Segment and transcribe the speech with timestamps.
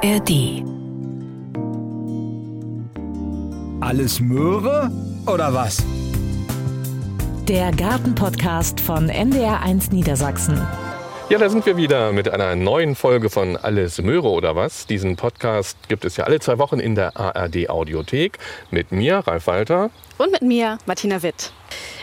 [0.00, 0.62] ARD.
[3.80, 4.92] Alles Möhre
[5.26, 5.84] oder was?
[7.48, 10.64] Der Gartenpodcast von NDR1 Niedersachsen.
[11.30, 14.86] Ja, da sind wir wieder mit einer neuen Folge von Alles Möhre oder was.
[14.86, 18.38] Diesen Podcast gibt es ja alle zwei Wochen in der ARD Audiothek
[18.70, 19.90] mit mir, Ralf Walter.
[20.18, 21.52] Und mit mir, Martina Witt.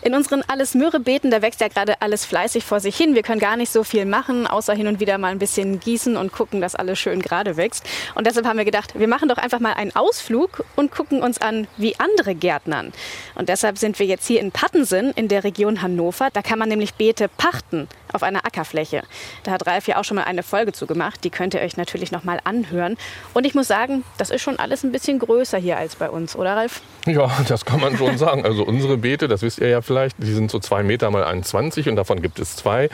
[0.01, 3.15] In unseren alles Möhre Beeten, da wächst ja gerade alles fleißig vor sich hin.
[3.15, 6.15] Wir können gar nicht so viel machen, außer hin und wieder mal ein bisschen gießen
[6.15, 7.83] und gucken, dass alles schön gerade wächst.
[8.13, 11.41] Und deshalb haben wir gedacht, wir machen doch einfach mal einen Ausflug und gucken uns
[11.41, 12.93] an, wie andere Gärtnern.
[13.33, 16.29] Und deshalb sind wir jetzt hier in Pattensen in der Region Hannover.
[16.31, 19.03] Da kann man nämlich Beete pachten auf einer Ackerfläche.
[19.43, 21.23] Da hat Ralf ja auch schon mal eine Folge zu gemacht.
[21.23, 22.97] Die könnt ihr euch natürlich noch mal anhören.
[23.33, 26.35] Und ich muss sagen, das ist schon alles ein bisschen größer hier als bei uns,
[26.35, 26.81] oder Ralf?
[27.05, 28.45] Ja, das kann man schon sagen.
[28.45, 31.89] Also unsere Beete, das wisst ihr ja vielleicht, die sind so zwei Meter mal 21
[31.89, 32.89] und davon gibt es zwei.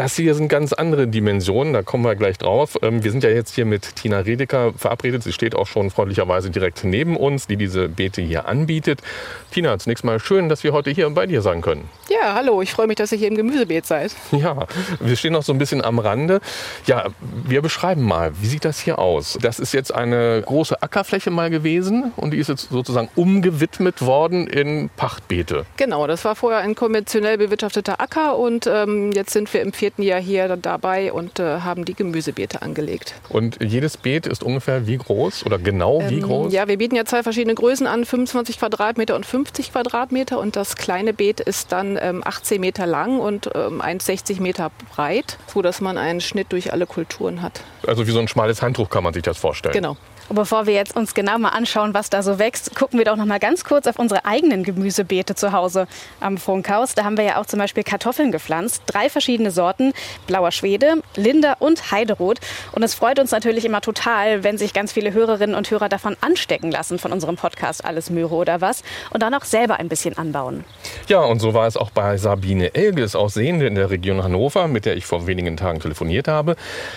[0.00, 2.78] Das hier sind ganz andere Dimensionen, da kommen wir gleich drauf.
[2.80, 5.22] Ähm, wir sind ja jetzt hier mit Tina Redeker verabredet.
[5.22, 9.02] Sie steht auch schon freundlicherweise direkt neben uns, die diese Beete hier anbietet.
[9.50, 11.86] Tina, zunächst mal schön, dass wir heute hier bei dir sein können.
[12.08, 14.12] Ja, hallo, ich freue mich, dass ihr hier im Gemüsebeet seid.
[14.32, 14.66] Ja,
[15.00, 16.40] wir stehen noch so ein bisschen am Rande.
[16.86, 17.08] Ja,
[17.44, 19.36] wir beschreiben mal, wie sieht das hier aus?
[19.42, 24.46] Das ist jetzt eine große Ackerfläche mal gewesen und die ist jetzt sozusagen umgewidmet worden
[24.46, 25.66] in Pachtbeete.
[25.76, 29.89] Genau, das war vorher ein konventionell bewirtschafteter Acker und ähm, jetzt sind wir im vierten
[29.98, 33.14] Jahr hier dabei und äh, haben die Gemüsebeete angelegt.
[33.28, 36.52] Und jedes Beet ist ungefähr wie groß oder genau wie Ähm, groß?
[36.52, 40.38] Ja, wir bieten ja zwei verschiedene Größen an, 25 Quadratmeter und 50 Quadratmeter.
[40.38, 45.38] Und das kleine Beet ist dann ähm, 18 Meter lang und ähm, 1,60 Meter breit,
[45.46, 47.62] so dass man einen Schnitt durch alle Kulturen hat.
[47.86, 49.74] Also wie so ein schmales Handtuch kann man sich das vorstellen.
[49.74, 49.96] Genau.
[50.30, 53.16] Und bevor wir jetzt uns genau mal anschauen, was da so wächst, gucken wir doch
[53.16, 55.88] noch mal ganz kurz auf unsere eigenen Gemüsebeete zu Hause
[56.20, 56.94] am Funkhaus.
[56.94, 59.92] Da haben wir ja auch zum Beispiel Kartoffeln gepflanzt, drei verschiedene Sorten:
[60.28, 62.38] Blauer Schwede, Linder und Heiderot.
[62.70, 66.16] Und es freut uns natürlich immer total, wenn sich ganz viele Hörerinnen und Hörer davon
[66.20, 70.16] anstecken lassen von unserem Podcast Alles Möhre oder was und dann auch selber ein bisschen
[70.16, 70.64] anbauen.
[71.08, 74.68] Ja, und so war es auch bei Sabine Elges aus Sehende in der Region Hannover,
[74.68, 76.54] mit der ich vor wenigen Tagen telefoniert habe.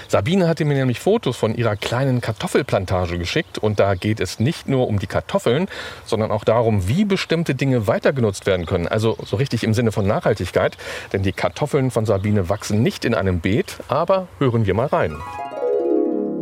[0.08, 4.68] Sabine hatte mir nämlich Fotos von ihrer kleinen Kartoffelplantage geschickt und da geht es nicht
[4.68, 5.70] nur um die Kartoffeln,
[6.04, 8.90] sondern auch darum, wie bestimmte Dinge weiter genutzt werden können.
[8.90, 10.78] Also so richtig im Sinne von Nachhaltigkeit,
[11.14, 15.16] denn die Kartoffeln von Sabine wachsen nicht in einem Beet, aber hören wir mal rein.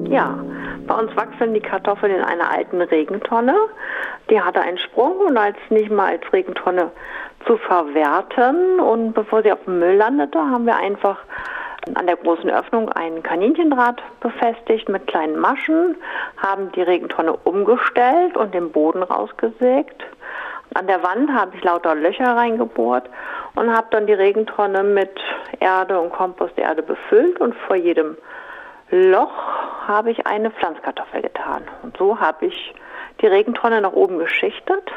[0.10, 0.44] Ja,
[0.88, 3.56] bei uns wachsen die Kartoffeln in einer alten Regentonne.
[4.32, 6.90] Die hatte einen Sprung und als nicht mal als Regentonne
[7.46, 8.80] zu verwerten.
[8.80, 11.20] Und bevor sie auf dem Müll landete, haben wir einfach
[11.96, 15.96] an der großen Öffnung einen Kaninchendraht befestigt mit kleinen Maschen,
[16.38, 20.04] haben die Regentonne umgestellt und den Boden rausgesägt.
[20.74, 23.10] An der Wand habe ich lauter Löcher reingebohrt
[23.56, 25.20] und habe dann die Regentonne mit
[25.60, 28.16] Erde und Komposterde befüllt und vor jedem
[28.90, 29.34] Loch
[29.88, 31.64] habe ich eine Pflanzkartoffel getan.
[31.84, 32.74] Und so habe ich
[33.22, 34.92] die Regentonne nach oben geschichtet.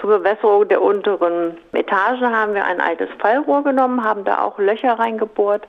[0.00, 4.98] Zur Bewässerung der unteren Etage haben wir ein altes Fallrohr genommen, haben da auch Löcher
[4.98, 5.66] reingebohrt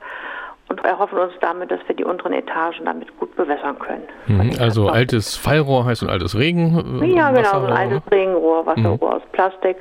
[0.71, 4.03] und erhoffen uns damit, dass wir die unteren Etagen damit gut bewässern können.
[4.27, 7.01] Mhm, Also altes Fallrohr heißt ein altes Regen.
[7.01, 9.77] äh, Ja, genau, so ein altes Regenrohr, Wasserrohr aus Plastik.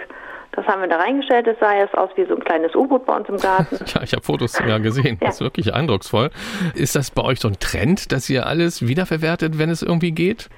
[0.52, 1.46] Das haben wir da reingestellt.
[1.46, 3.78] Es sah jetzt aus wie so ein kleines U-Boot bei uns im Garten.
[3.94, 5.16] Ja, ich habe Fotos ja gesehen.
[5.20, 6.30] Das ist wirklich eindrucksvoll.
[6.74, 10.48] Ist das bei euch so ein Trend, dass ihr alles wiederverwertet, wenn es irgendwie geht?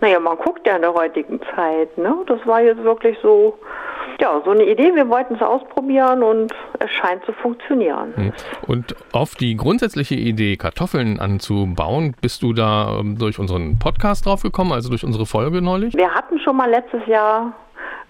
[0.00, 1.96] Naja, man guckt ja in der heutigen Zeit.
[1.96, 2.14] Ne?
[2.26, 3.58] Das war jetzt wirklich so,
[4.20, 4.94] ja, so eine Idee.
[4.94, 8.12] Wir wollten es ausprobieren und es scheint zu funktionieren.
[8.14, 8.32] Hm.
[8.66, 14.72] Und auf die grundsätzliche Idee, Kartoffeln anzubauen, bist du da ähm, durch unseren Podcast draufgekommen,
[14.72, 15.94] also durch unsere Folge neulich?
[15.94, 17.54] Wir hatten schon mal letztes Jahr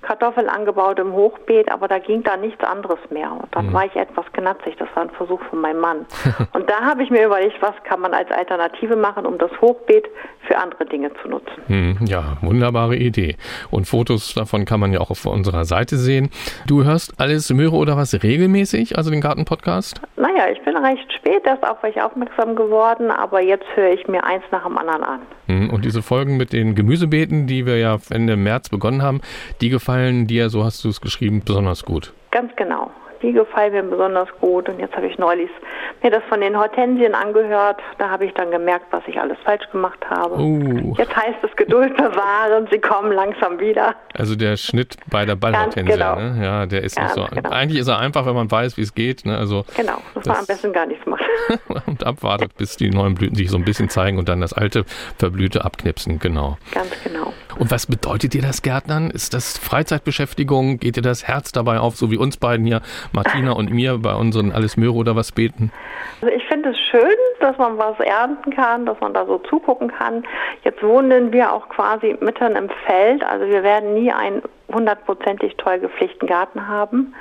[0.06, 3.33] Kartoffeln angebaut im Hochbeet, aber da ging da nichts anderes mehr.
[3.33, 4.77] Und dann war ich etwas knatzig.
[4.78, 6.06] Das war ein Versuch von meinem Mann.
[6.53, 10.05] und da habe ich mir überlegt, was kann man als Alternative machen, um das Hochbeet
[10.47, 11.62] für andere Dinge zu nutzen.
[11.66, 13.37] Hm, ja, wunderbare Idee.
[13.71, 16.31] Und Fotos davon kann man ja auch auf unserer Seite sehen.
[16.69, 20.00] Du hörst alles Möhre oder was regelmäßig, also den Gartenpodcast?
[20.16, 24.22] Naja, ich bin recht spät erst auf euch aufmerksam geworden, aber jetzt höre ich mir
[24.22, 25.21] eins nach dem anderen an.
[25.47, 29.21] Hm, Und diese Folgen mit den Gemüsebeeten, die wir ja Ende März begonnen haben,
[29.60, 29.96] die gefallen
[30.27, 32.13] dir, so hast du es geschrieben, besonders gut.
[32.31, 32.91] Ganz genau.
[33.22, 34.69] Die gefallen mir besonders gut.
[34.69, 35.48] Und jetzt habe ich neulich
[36.03, 37.81] mir das von den Hortensien angehört.
[37.97, 40.34] Da habe ich dann gemerkt, was ich alles falsch gemacht habe.
[40.37, 40.95] Oh.
[40.98, 42.69] Jetzt heißt es Geduld bewahren.
[42.71, 43.95] Sie kommen langsam wieder.
[44.13, 46.16] Also der Schnitt bei der Ballhortensie, genau.
[46.16, 46.39] ne?
[46.45, 47.34] Ja, der ist Ganz nicht so.
[47.34, 47.48] genau.
[47.51, 49.25] Eigentlich ist er einfach, wenn man weiß, wie es geht.
[49.25, 49.37] Ne?
[49.39, 49.97] Also Genau.
[50.15, 51.25] Das, war Das- am besten gar nichts machen.
[51.87, 54.84] und abwartet, bis die neuen Blüten sich so ein bisschen zeigen und dann das alte
[55.19, 56.59] Verblühte abknipsen, genau.
[56.72, 57.33] Ganz genau.
[57.59, 59.11] Und was bedeutet dir das Gärtnern?
[59.11, 60.79] Ist das Freizeitbeschäftigung?
[60.79, 62.83] Geht dir das Herz dabei auf, so wie uns beiden hier,
[63.13, 65.73] Martina und mir, bei unseren Alles Möhre oder was beten?
[66.21, 69.89] Also ich finde es schön, dass man was ernten kann, dass man da so zugucken
[69.89, 70.25] kann.
[70.65, 74.43] Jetzt wohnen wir auch quasi mitten im Feld, also wir werden nie einen
[74.73, 77.15] hundertprozentig toll gepflegten Garten haben.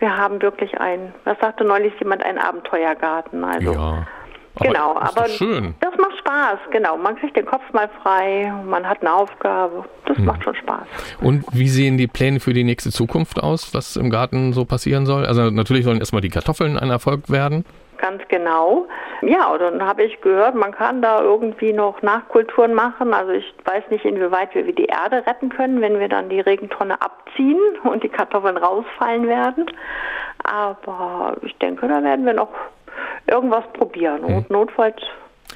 [0.00, 3.44] Wir haben wirklich ein, was sagte neulich jemand, einen Abenteuergarten.
[3.44, 4.06] Also ja.
[4.56, 5.74] Aber genau, ist aber schön.
[5.80, 5.89] das
[6.30, 6.96] Spaß, genau.
[6.96, 9.84] Man kriegt den Kopf mal frei, man hat eine Aufgabe.
[10.06, 10.24] Das Hm.
[10.26, 10.86] macht schon Spaß.
[11.20, 15.06] Und wie sehen die Pläne für die nächste Zukunft aus, was im Garten so passieren
[15.06, 15.26] soll?
[15.26, 17.64] Also natürlich sollen erstmal die Kartoffeln ein Erfolg werden.
[17.98, 18.86] Ganz genau.
[19.22, 23.12] Ja, und dann habe ich gehört, man kann da irgendwie noch Nachkulturen machen.
[23.12, 26.96] Also ich weiß nicht, inwieweit wir die Erde retten können, wenn wir dann die Regentonne
[27.02, 29.66] abziehen und die Kartoffeln rausfallen werden.
[30.44, 32.48] Aber ich denke, da werden wir noch
[33.26, 34.24] irgendwas probieren.
[34.24, 34.96] Und notfalls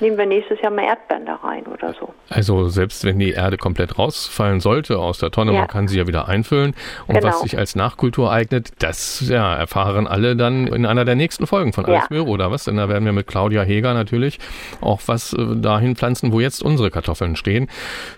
[0.00, 2.12] nehmen wir nächstes Jahr mal Erdbeeren da rein oder so.
[2.28, 5.60] Also selbst wenn die Erde komplett rausfallen sollte aus der Tonne, Ja.
[5.60, 6.74] man kann sie ja wieder einfüllen.
[7.06, 7.26] Und Genau.
[7.28, 11.72] was sich als Nachkultur eignet, das ja, erfahren alle dann in einer der nächsten Folgen
[11.72, 12.20] von Alles Ja.
[12.22, 12.64] Oder was?
[12.64, 14.38] Denn da werden wir mit Claudia Heger natürlich
[14.80, 17.68] auch was äh, dahin pflanzen, wo jetzt unsere Kartoffeln stehen.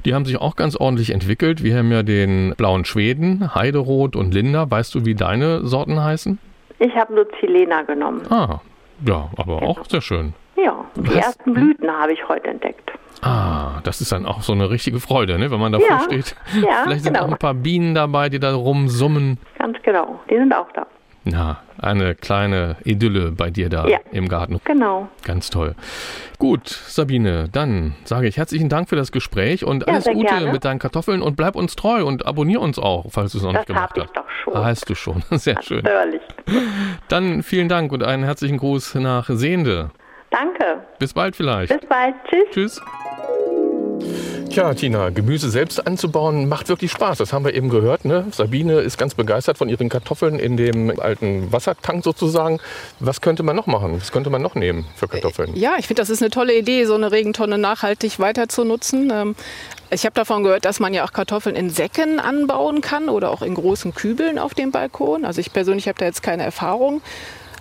[0.05, 1.63] Die haben sich auch ganz ordentlich entwickelt.
[1.63, 4.71] Wir haben ja den blauen Schweden, Heiderot und Linda.
[4.71, 6.39] Weißt du, wie deine Sorten heißen?
[6.79, 8.23] Ich habe nur Zilena genommen.
[8.31, 8.61] Ah,
[9.07, 9.71] ja, aber Genau.
[9.71, 10.35] auch sehr schön.
[10.57, 12.91] Ja, die hast- ersten Blüten habe ich heute entdeckt.
[13.23, 15.51] Ah, das ist dann auch so eine richtige Freude, ne?
[15.51, 16.37] wenn man davor Ja, steht.
[16.63, 17.27] ja, Vielleicht sind genau.
[17.27, 19.39] auch ein paar Bienen dabei, die da rumsummen.
[19.59, 20.21] Ganz genau.
[20.31, 20.87] Die sind auch da.
[21.29, 23.99] Na, eine kleine Idylle bei dir da Ja.
[24.13, 24.61] im Garten.
[24.65, 25.09] Genau.
[25.25, 25.75] Ganz toll.
[26.39, 30.53] Gut, Sabine, dann sage ich herzlichen Dank für das Gespräch und Ja, alles Gute gerne.
[30.53, 33.53] mit deinen Kartoffeln und bleib uns treu und abonnier uns auch, falls du es noch
[33.55, 34.17] Das nicht gemacht hast.
[34.17, 34.55] doch schon.
[34.55, 35.25] Ah, Hast du schon.
[35.33, 35.83] Sehr schön.
[35.83, 36.23] Natürlich.
[37.09, 39.91] Dann vielen Dank und einen herzlichen Gruß nach Sehende.
[40.31, 40.83] Danke.
[40.99, 41.73] Bis bald vielleicht.
[41.79, 42.15] Bis bald.
[42.29, 42.81] Tschüss.
[42.81, 42.81] Tschüss.
[44.51, 47.19] Tja, Tina, Gemüse selbst anzubauen macht wirklich Spaß.
[47.19, 48.05] Das haben wir eben gehört.
[48.07, 48.27] Ne?
[48.31, 52.59] Sabine ist ganz begeistert von ihren Kartoffeln in dem alten Wassertank sozusagen.
[52.99, 53.97] Was könnte man noch machen?
[54.01, 55.55] Was könnte man noch nehmen für Kartoffeln?
[55.57, 59.11] Ja, ich finde, das ist eine tolle Idee, so eine Regentonne nachhaltig weiter zu nutzen.
[59.13, 59.35] Ähm,
[59.91, 63.43] Ich habe davon gehört, dass man ja auch Kartoffeln in Säcken anbauen kann oder auch
[63.43, 65.25] in großen Kübeln auf dem Balkon.
[65.25, 67.03] Also ich persönlich habe da jetzt keine Erfahrung,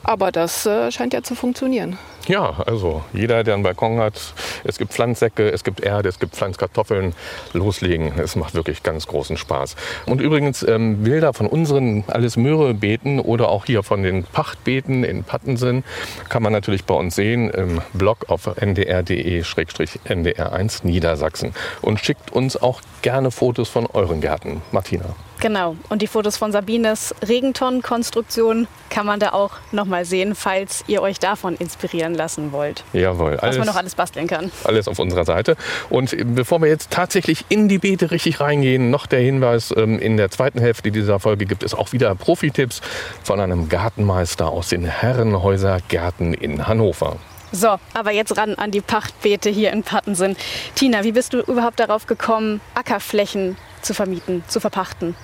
[0.05, 1.97] aber das äh, scheint ja zu funktionieren.
[2.27, 6.35] Ja, also jeder, der einen Balkon hat, es gibt Pflanzsäcke, es gibt Erde, es gibt
[6.35, 7.13] Pflanzkartoffeln,
[7.53, 8.17] loslegen.
[8.17, 9.75] Es macht wirklich ganz großen Spaß.
[10.07, 15.03] Und übrigens ähm, Bilder von unseren alles Möhre Beeten oder auch hier von den Pachtbeeten
[15.03, 15.83] in Pattensen
[16.29, 21.53] kann man natürlich bei uns sehen im Blog auf ndr.de-ndr1 Niedersachsen.
[21.81, 24.61] Und schickt uns auch gerne Fotos von euren Gärten.
[24.71, 25.15] Martina.
[25.45, 25.75] Genau.
[25.89, 31.19] Und die Fotos von Sabines Regentonnenkonstruktion kann man da auch nochmal sehen, falls ihr euch
[31.19, 32.83] davon inspirieren lassen wollt.
[32.93, 33.37] Jawohl.
[33.39, 34.51] Was man noch alles basteln kann.
[34.63, 35.55] alles auf unserer Seite.
[35.91, 40.17] Und bevor wir jetzt tatsächlich in die Beete richtig reingehen, noch der Hinweis, ähm, in
[40.17, 42.81] der zweiten Hälfte dieser Folge gibt es auch wieder Profi-Tipps
[43.21, 47.17] von einem Gartenmeister aus den Herrenhäuser Gärten in Hannover.
[47.51, 50.37] So, aber jetzt ran an die Pachtbeete hier in Pattensen.
[50.73, 55.15] Tina, wie bist du überhaupt darauf gekommen, Ackerflächen zu vermieten, zu verpachten?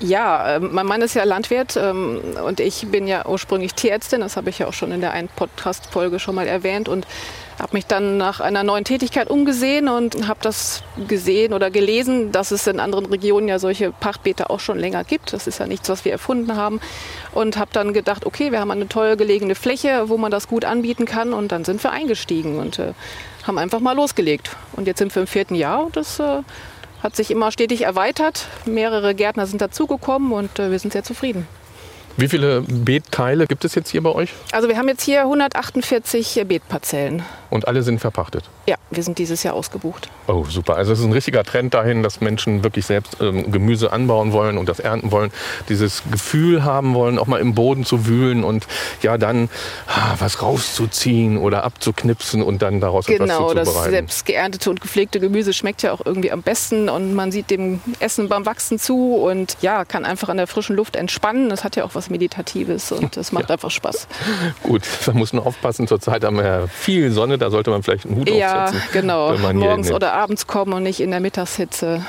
[0.00, 4.20] Ja, ähm, mein Mann ist ja Landwirt ähm, und ich bin ja ursprünglich Tierärztin.
[4.20, 7.06] Das habe ich ja auch schon in der einen Podcast-Folge schon mal erwähnt und
[7.60, 12.50] habe mich dann nach einer neuen Tätigkeit umgesehen und habe das gesehen oder gelesen, dass
[12.50, 15.32] es in anderen Regionen ja solche Pachtbeete auch schon länger gibt.
[15.32, 16.80] Das ist ja nichts, was wir erfunden haben.
[17.32, 20.64] Und habe dann gedacht, okay, wir haben eine toll gelegene Fläche, wo man das gut
[20.64, 21.32] anbieten kann.
[21.32, 22.94] Und dann sind wir eingestiegen und äh,
[23.44, 24.56] haben einfach mal losgelegt.
[24.72, 26.42] Und jetzt sind wir im vierten Jahr und das äh,
[27.04, 28.48] hat sich immer stetig erweitert.
[28.64, 31.46] Mehrere Gärtner sind dazugekommen und äh, wir sind sehr zufrieden.
[32.16, 34.30] Wie viele Beetteile gibt es jetzt hier bei euch?
[34.52, 37.22] Also wir haben jetzt hier 148 Beetparzellen.
[37.50, 38.44] Und alle sind verpachtet.
[38.66, 40.08] Ja, wir sind dieses Jahr ausgebucht.
[40.26, 40.76] Oh, super.
[40.76, 44.58] Also es ist ein richtiger Trend dahin, dass Menschen wirklich selbst ähm, Gemüse anbauen wollen
[44.58, 45.30] und das ernten wollen.
[45.68, 48.66] Dieses Gefühl haben wollen, auch mal im Boden zu wühlen und
[49.02, 49.48] ja dann
[49.86, 53.92] ah, was rauszuziehen oder abzuknipsen und dann daraus etwas Genau, das zuzubereiten.
[53.92, 57.80] selbst geerntete und gepflegte Gemüse schmeckt ja auch irgendwie am besten und man sieht dem
[58.00, 61.48] Essen beim Wachsen zu und ja, kann einfach an der frischen Luft entspannen.
[61.50, 64.06] Das hat ja auch was Meditatives und das macht einfach Spaß.
[64.62, 65.86] Gut, da muss man aufpassen.
[65.86, 68.88] Zurzeit haben wir ja viel Sonne, da sollte man vielleicht einen Hut Ja, aufsetzen.
[68.92, 69.32] genau.
[69.34, 72.02] wenn man hier Morgens oder abends kommen und nicht in der Mittagshitze.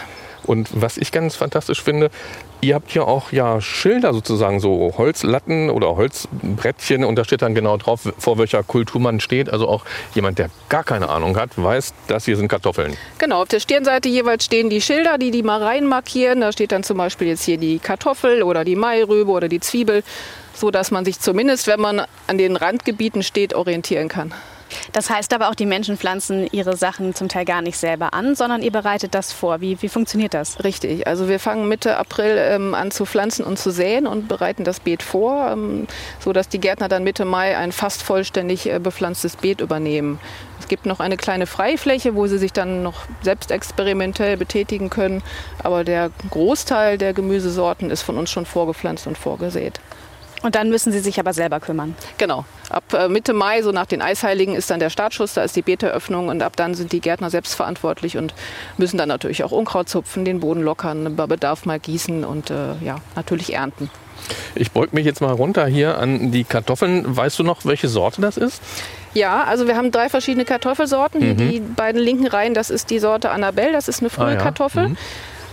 [0.43, 2.11] Und was ich ganz fantastisch finde,
[2.61, 7.55] ihr habt hier auch ja Schilder sozusagen, so Holzlatten oder Holzbrettchen und da steht dann
[7.55, 9.49] genau drauf, vor welcher Kultur man steht.
[9.49, 12.97] Also auch jemand, der gar keine Ahnung hat, weiß, das hier sind Kartoffeln.
[13.17, 16.41] Genau, auf der Stirnseite jeweils stehen die Schilder, die die mal rein markieren.
[16.41, 20.03] Da steht dann zum Beispiel jetzt hier die Kartoffel oder die Mairübe oder die Zwiebel,
[20.53, 24.33] so dass man sich zumindest, wenn man an den Randgebieten steht, orientieren kann.
[24.91, 28.35] Das heißt aber auch, die Menschen pflanzen ihre Sachen zum Teil gar nicht selber an,
[28.35, 29.61] sondern ihr bereitet das vor.
[29.61, 30.63] Wie, wie funktioniert das?
[30.63, 31.07] Richtig.
[31.07, 34.79] Also wir fangen Mitte April ähm, an zu pflanzen und zu säen und bereiten das
[34.79, 35.87] Beet vor, ähm,
[36.19, 40.19] sodass die Gärtner dann Mitte Mai ein fast vollständig äh, bepflanztes Beet übernehmen.
[40.59, 45.21] Es gibt noch eine kleine Freifläche, wo sie sich dann noch selbst experimentell betätigen können.
[45.61, 49.79] Aber der Großteil der Gemüsesorten ist von uns schon vorgepflanzt und vorgesät.
[50.45, 51.95] Und dann müssen Sie sich aber selber kümmern.
[52.19, 52.45] Genau.
[52.69, 55.63] Ab äh, Mitte Mai, so nach den Eisheiligen, ist dann der Startschuss, da ist die
[55.63, 58.35] Beeteröffnung und ab dann sind die Gärtner selbst verantwortlich und
[58.77, 62.75] müssen dann natürlich auch Unkraut zupfen, den Boden lockern, bei Bedarf mal gießen und äh,
[62.81, 63.89] ja, natürlich ernten.
[64.53, 67.17] Ich beug mich jetzt mal runter hier an die Kartoffeln.
[67.17, 68.61] Weißt du noch, welche Sorte das ist?
[69.15, 71.21] Ja, also wir haben drei verschiedene Kartoffelsorten.
[71.21, 74.33] Hier die beiden linken Reihen, das ist die Sorte Annabelle, das ist eine frühe Ah,
[74.33, 74.37] ja.
[74.37, 74.89] Kartoffel.
[74.89, 74.97] Mhm.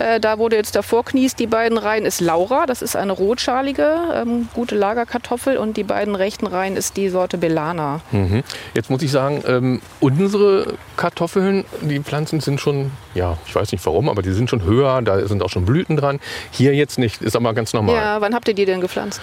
[0.02, 3.94] Äh, da wurde jetzt davor kniest, die beiden Reihen ist Laura, das ist eine rotschalige,
[4.14, 8.00] ähm, gute Lagerkartoffel und die beiden rechten Reihen ist die Sorte Belana.
[8.10, 8.42] Mhm.
[8.74, 13.84] Jetzt muss ich sagen, ähm, unsere Kartoffeln, die Pflanzen sind schon, ja, ich weiß nicht
[13.86, 16.18] warum, aber die sind schon höher, da sind auch schon Blüten dran.
[16.50, 17.94] Hier jetzt nicht, ist aber ganz normal.
[17.94, 19.20] Ja, wann habt ihr die denn gepflanzt?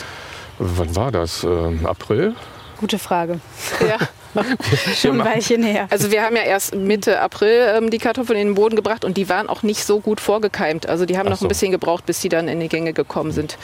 [0.60, 1.44] Wann war das?
[1.44, 2.36] Ähm, April?
[2.78, 3.40] Gute Frage.
[3.82, 3.98] Ja.
[4.96, 5.88] Schon ein Weilchen her.
[5.90, 9.18] Also wir haben ja erst Mitte April ähm, die Kartoffeln in den Boden gebracht und
[9.18, 10.88] die waren auch nicht so gut vorgekeimt.
[10.88, 11.46] Also die haben Ach noch so.
[11.46, 13.58] ein bisschen gebraucht, bis sie dann in die Gänge gekommen sind.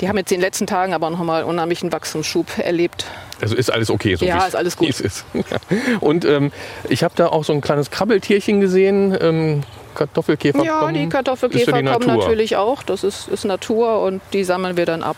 [0.00, 3.04] Die haben jetzt in den letzten Tagen aber noch mal unheimlichen Wachstumsschub erlebt.
[3.40, 5.00] Also ist alles okay, so Ja, wie es- ist alles gut.
[5.00, 5.24] ist.
[6.00, 6.52] Und ähm,
[6.88, 9.62] ich habe da auch so ein kleines Krabbeltierchen gesehen, ähm,
[9.96, 10.62] Kartoffelkäfer.
[10.62, 10.94] Ja, kommen.
[10.94, 12.84] die Ist für Kartoffelkäfer die kommen natürlich auch.
[12.84, 15.16] Das ist, ist Natur und die sammeln wir dann ab.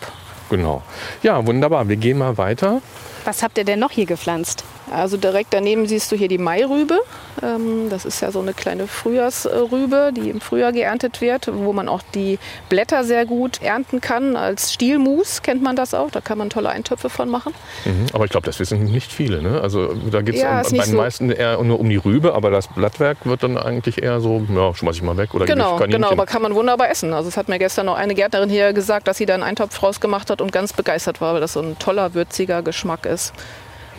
[0.48, 0.82] Genau.
[1.22, 1.88] Ja, wunderbar.
[1.88, 2.80] Wir gehen mal weiter.
[3.26, 4.64] Was habt ihr denn noch hier gepflanzt?
[4.90, 6.98] Also direkt daneben siehst du hier die Mairübe.
[7.42, 11.88] Ähm, das ist ja so eine kleine Frühjahrsrübe, die im Frühjahr geerntet wird, wo man
[11.88, 14.36] auch die Blätter sehr gut ernten kann.
[14.36, 16.10] Als Stielmus kennt man das auch.
[16.10, 17.54] Da kann man tolle Eintöpfe von machen.
[17.84, 18.06] Mhm.
[18.12, 19.42] Aber ich glaube, das wissen nicht viele.
[19.42, 19.60] Ne?
[19.60, 22.50] Also da geht es Ja, bei den so- meisten eher nur um die Rübe, aber
[22.50, 26.10] das Blattwerk wird dann eigentlich eher so, ja, schmeiß ich mal weg oder Genau, genau,
[26.10, 27.12] aber kann man wunderbar essen.
[27.14, 29.82] Also es hat mir gestern noch eine Gärtnerin hier gesagt, dass sie da einen Eintopf
[29.82, 33.32] rausgemacht hat und ganz begeistert war, weil das so ein toller, würziger Geschmack ist.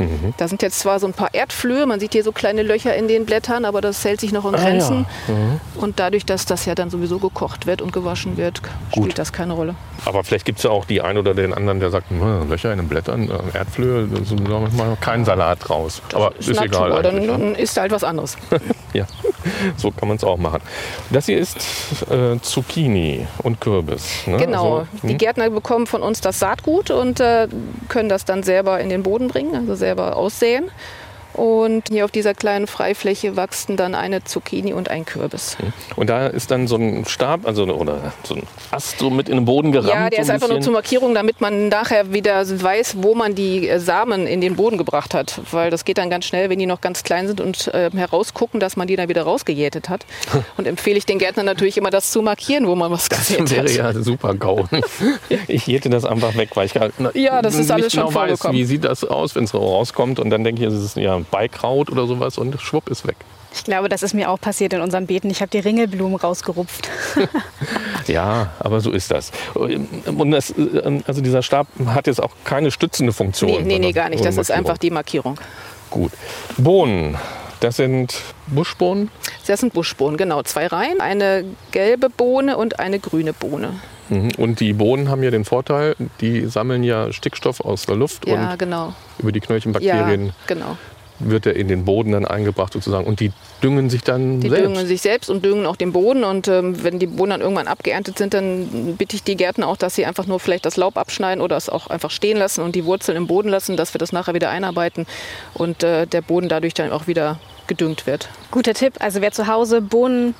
[0.02, 0.34] Mhm.
[0.38, 3.08] Da sind jetzt zwar so ein paar Erdflöhe, man sieht hier so kleine Löcher in
[3.08, 5.06] den Blättern, aber das hält sich noch in Ah, Grenzen.
[5.28, 5.34] ja.
[5.34, 5.60] Mhm.
[5.82, 9.54] Und dadurch, dass das ja dann sowieso gekocht wird und gewaschen wird, spielt das keine
[9.54, 9.76] Rolle.
[10.06, 12.72] Aber vielleicht gibt es ja auch die einen oder den anderen, der sagt, "Hm, Löcher
[12.72, 16.02] in den Blättern, äh, Erdflöhe, so machen wir mal keinen Salat draus.
[16.14, 16.90] aber ist, egal.
[16.90, 17.38] Natur, dann, eigentlich, ne?
[17.38, 18.38] dann ist halt was anderes.
[18.94, 19.06] Ja,
[19.78, 20.62] so kann man es auch machen.
[21.12, 21.56] Das hier ist
[22.12, 24.28] äh, Zucchini und Kürbis.
[24.28, 24.36] Ne?
[24.36, 24.80] Genau.
[24.80, 27.48] Also, die Gärtner bekommen von uns das Saatgut und äh,
[27.88, 30.70] können das dann selber in den Boden bringen, also selber aussäen.
[31.34, 35.58] Und hier auf dieser kleinen Freifläche wachsen dann eine Zucchini und ein Kürbis.
[35.96, 39.36] und da ist dann so ein Stab, also oder so ein Ast so mit in
[39.36, 39.90] den Boden gerammt.
[39.94, 40.66] Ja, der so ist ein einfach nur bisschen.
[40.66, 44.78] zur Markierung, damit man nachher wieder weiß, wo man die äh, Samen in den Boden
[44.78, 45.40] gebracht hat.
[45.52, 48.60] Weil das geht dann ganz schnell, wenn die noch ganz klein sind und äh, herausgucken,
[48.60, 50.06] dass man die dann wieder rausgejätet hat.
[50.58, 53.50] Und empfehle ich den Gärtnern natürlich immer, das zu markieren, wo man was Das gesät
[53.52, 53.96] wäre hat.
[53.96, 54.66] ja super GAU.
[55.48, 58.14] Ich jäte das einfach weg, weil ich gar Ja, das ist nicht alles schon genau
[58.14, 61.21] weiß, wie sieht das aus, wenn es rauskommt und dann denke ich, es ist ja
[61.30, 63.18] Beikraut oder sowas und schwupp ist weg.
[63.54, 65.30] Ich glaube, das ist mir auch passiert in unserem Beeten.
[65.30, 66.90] Ich habe die Ringelblumen rausgerupft.
[68.08, 69.32] Ja, aber so ist das.
[69.54, 70.54] Und das,
[71.06, 73.52] also dieser Stab hat jetzt auch keine stützende Funktion.
[73.52, 74.26] Nee, nee, nee, sondern gar nicht.
[74.26, 75.40] Das ist einfach die Markierung.
[75.92, 76.12] Gut.
[76.58, 77.18] Bohnen,
[77.60, 79.12] das sind Buschbohnen.
[79.46, 80.42] Das sind Buschbohnen, genau.
[80.44, 81.00] Zwei Reihen.
[81.00, 83.80] Eine gelbe Bohne und eine grüne Bohne.
[84.10, 84.32] Mhm.
[84.38, 88.52] Und die Bohnen haben ja den Vorteil, die sammeln ja Stickstoff aus der Luft Ja,
[88.52, 88.94] und genau.
[89.20, 90.78] über die Ja, Knöllchenbakterien genau.
[91.30, 93.06] Wird er in den Boden dann eingebracht sozusagen.
[93.06, 94.66] Und die düngen sich dann Die selbst.
[94.66, 96.24] düngen sich selbst und düngen auch den Boden.
[96.24, 99.78] Und ähm, wenn die Bohnen dann irgendwann abgeerntet sind, dann bitte ich die Gärtner auch,
[99.78, 102.76] dass sie einfach nur vielleicht das Laub abschneiden oder es auch einfach stehen lassen und
[102.76, 105.06] die Wurzeln im Boden lassen, dass wir das nachher wieder einarbeiten
[105.54, 108.30] und äh, der Boden dadurch dann auch wieder gedüngt wird.
[108.52, 108.94] Guter Tipp.
[109.00, 110.36] Also wer zu Hause Bohnen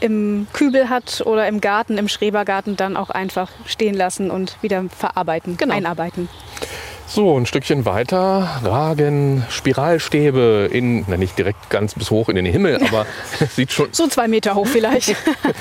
[0.00, 4.84] im Kübel hat oder im Garten, im Schrebergarten, dann auch einfach stehen lassen und wieder
[4.96, 5.74] verarbeiten, Genau.
[5.74, 6.28] einarbeiten.
[7.14, 12.46] So, ein Stückchen weiter ragen Spiralstäbe in, na nicht direkt ganz bis hoch in den
[12.46, 13.04] Himmel, aber
[13.38, 15.14] es sieht schon, So zwei Meter hoch vielleicht.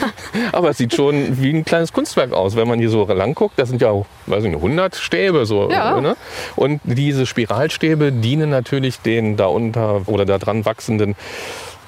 [0.53, 3.60] aber es sieht schon wie ein kleines Kunstwerk aus, wenn man hier so lang guckt.
[3.60, 3.91] Das sind ja,
[4.27, 5.70] weiß ich nicht, 100 Stäbe so.
[5.70, 6.00] Ja.
[6.00, 6.15] Ne?
[6.55, 11.17] Und diese Spiralstäbe dienen natürlich den da unter oder da dran wachsenden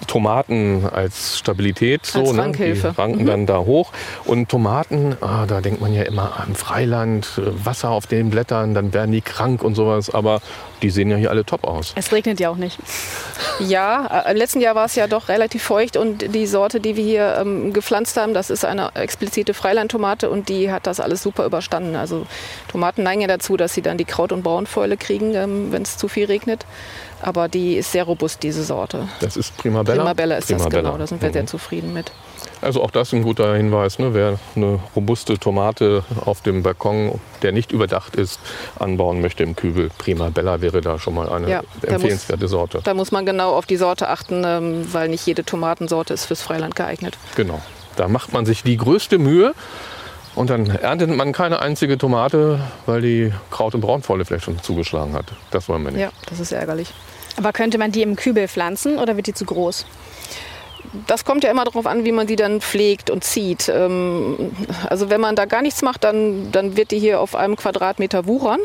[0.07, 2.05] Tomaten als Stabilität.
[2.05, 2.41] So, Als ne?
[2.41, 2.93] Rankhilfe.
[2.95, 3.91] Die ranken dann da hoch.
[4.25, 8.73] Und Tomaten, ah, da denkt man ja immer am Freiland, äh, Wasser auf den Blättern,
[8.73, 10.13] dann werden die krank und sowas.
[10.13, 10.41] Aber
[10.81, 11.93] die sehen ja hier alle top aus.
[11.95, 12.77] Es regnet ja auch nicht.
[13.59, 16.95] Ja, äh, im letzten Jahr war es ja doch relativ feucht und die Sorte, die
[16.95, 21.23] wir hier ähm, gepflanzt haben, das ist eine explizite Freilandtomate und die hat das alles
[21.23, 21.95] super überstanden.
[21.95, 22.25] Also
[22.67, 25.97] Tomaten neigen ja dazu, dass sie dann die Kraut- und Braunfäule kriegen, ähm, wenn es
[25.97, 26.65] zu viel regnet.
[27.23, 29.07] Aber die ist sehr robust, diese Sorte.
[29.21, 30.03] Das ist Primabella.
[30.03, 30.69] Primabella ist Primabella.
[30.81, 31.33] das genau, da sind wir Mhm.
[31.33, 32.11] sehr zufrieden mit.
[32.61, 33.99] Also auch das ein guter Hinweis.
[33.99, 34.13] Ne?
[34.13, 38.39] Wer eine robuste Tomate auf dem Balkon, der nicht überdacht ist,
[38.79, 42.81] anbauen möchte im Kübel, Primabella wäre da schon mal eine Ja, der muss- empfehlenswerte Sorte.
[42.83, 46.41] Da muss man genau auf die Sorte achten, ähm, weil nicht jede Tomatensorte ist fürs
[46.41, 47.17] Freiland geeignet.
[47.35, 47.61] Genau.
[47.95, 49.53] Da macht man sich die größte Mühe
[50.35, 55.13] und dann erntet man keine einzige Tomate, weil die Kraut- und Braunfäule vielleicht schon zugeschlagen
[55.13, 55.25] hat.
[55.51, 56.01] Das wollen wir nicht.
[56.01, 56.91] Ja, das ist ärgerlich.
[57.37, 59.85] Aber könnte man die im Kübel pflanzen oder wird die zu groß?
[61.07, 63.69] Das kommt ja immer darauf an, wie man die dann pflegt und zieht.
[63.69, 64.51] Ähm,
[64.89, 68.27] Also wenn man da gar nichts macht, dann, dann wird die hier auf einem Quadratmeter
[68.27, 68.59] wuchern.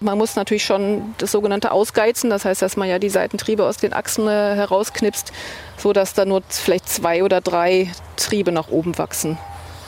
[0.00, 3.78] Man muss natürlich schon das sogenannte Ausgeizen, das heißt, dass man ja die Seitentriebe aus
[3.78, 5.32] den Achsen äh, herausknipst,
[5.78, 9.38] sodass da nur vielleicht zwei oder drei Triebe nach oben wachsen.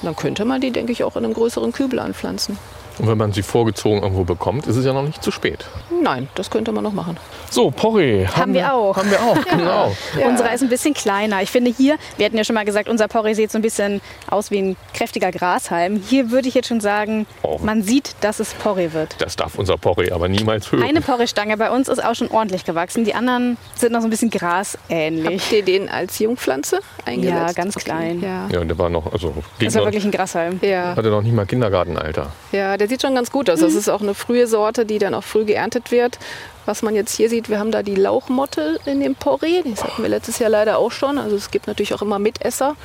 [0.03, 2.59] Dann könnte man die, denke ich, auch in einem größeren Kübel anpflanzen.
[2.99, 5.65] Und wenn man sie vorgezogen irgendwo bekommt, ist es ja noch nicht zu spät.
[6.03, 7.17] Nein, das könnte man noch machen.
[7.51, 8.27] So, Porree.
[8.27, 8.97] Haben wir auch.
[8.97, 9.93] Haben wir auch, genau.
[10.29, 11.43] Unserer ist ein bisschen kleiner.
[11.43, 14.01] Ich finde hier, wir hatten ja schon mal gesagt, unser Porree sieht so ein bisschen
[14.31, 16.03] aus wie ein kräftiger Grashalm.
[16.07, 17.59] Hier würde ich jetzt schon sagen, Oh.
[17.63, 19.17] man sieht, dass es Porree wird.
[19.21, 20.83] Das darf unser Porree aber niemals hören.
[20.83, 23.05] Eine Porree-Stange bei uns ist auch schon ordentlich gewachsen.
[23.05, 25.43] Die anderen sind noch so ein bisschen grasähnlich.
[25.43, 27.35] Habt ihr den als Jungpflanze eingesetzt?
[27.37, 28.21] Ja, ganz klein.
[28.21, 28.49] Ja.
[28.51, 30.59] Ja, und der war noch, also Das war noch, wirklich ein Grashalm.
[30.63, 30.97] Ja.
[30.97, 32.33] hatte noch nicht mal Kindergartenalter.
[32.53, 33.61] ja, der sieht schon ganz gut aus.
[33.61, 36.19] Das ist auch eine frühe Sorte, die dann auch früh geerntet wird.
[36.67, 39.63] Was man jetzt hier sieht, wir haben da die Lauchmotte in dem Porree.
[39.65, 41.19] Das hatten wir letztes Jahr leider auch schon.
[41.19, 42.77] Also es gibt natürlich auch immer Mitesser.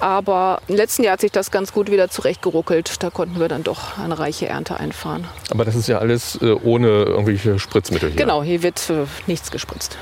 [0.00, 3.02] Aber im letzten Jahr hat sich das ganz gut wieder zurechtgeruckelt.
[3.02, 5.26] Da konnten wir dann doch eine reiche Ernte einfahren.
[5.50, 8.18] Aber das ist ja alles äh, ohne irgendwelche Spritzmittel hier.
[8.18, 9.96] Genau, hier wird äh, nichts gespritzt.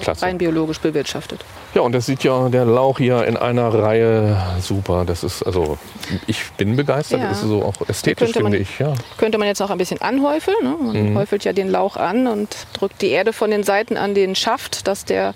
[0.00, 0.22] Klasse.
[0.26, 1.44] Rein biologisch bewirtschaftet.
[1.74, 5.04] Ja, und das sieht ja der Lauch hier in einer Reihe super.
[5.04, 5.78] Das ist, also,
[6.26, 7.20] ich bin begeistert.
[7.20, 7.28] Ja.
[7.28, 8.78] Das ist so auch ästhetisch, man- finde ich.
[8.78, 8.94] Ja.
[9.16, 10.56] Könnte man jetzt noch ein bisschen anhäufeln.
[10.62, 10.76] Ne?
[10.80, 11.18] Man Mhm.
[11.18, 14.86] häufelt ja den Lauch an und drückt die Erde von den Seiten an den Schaft,
[14.88, 15.34] dass der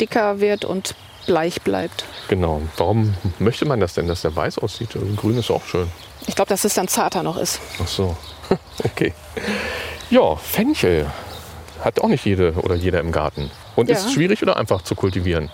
[0.00, 0.94] dicker wird und
[1.26, 2.04] bleich bleibt.
[2.28, 2.62] Genau.
[2.76, 4.90] Warum möchte man das denn, dass der weiß aussieht?
[4.94, 5.88] Also, Grün ist auch schön.
[6.26, 7.60] Ich glaube, dass es dann zarter noch ist.
[7.82, 8.16] Ach so.
[8.84, 9.12] okay.
[10.10, 11.06] Ja, Fenchel
[11.82, 13.50] hat auch nicht jede oder jeder im Garten.
[13.76, 13.96] Und Ja.
[13.96, 15.50] ist schwierig oder einfach zu kultivieren?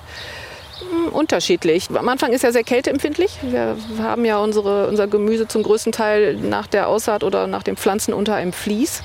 [0.80, 1.88] Hm, Unterschiedlich.
[1.94, 3.38] Am Anfang ist er sehr kälteempfindlich.
[3.42, 7.76] Wir haben ja unsere, unser Gemüse zum größten Teil nach der Aussaat oder nach dem
[7.76, 9.02] Pflanzen unter einem Vlies.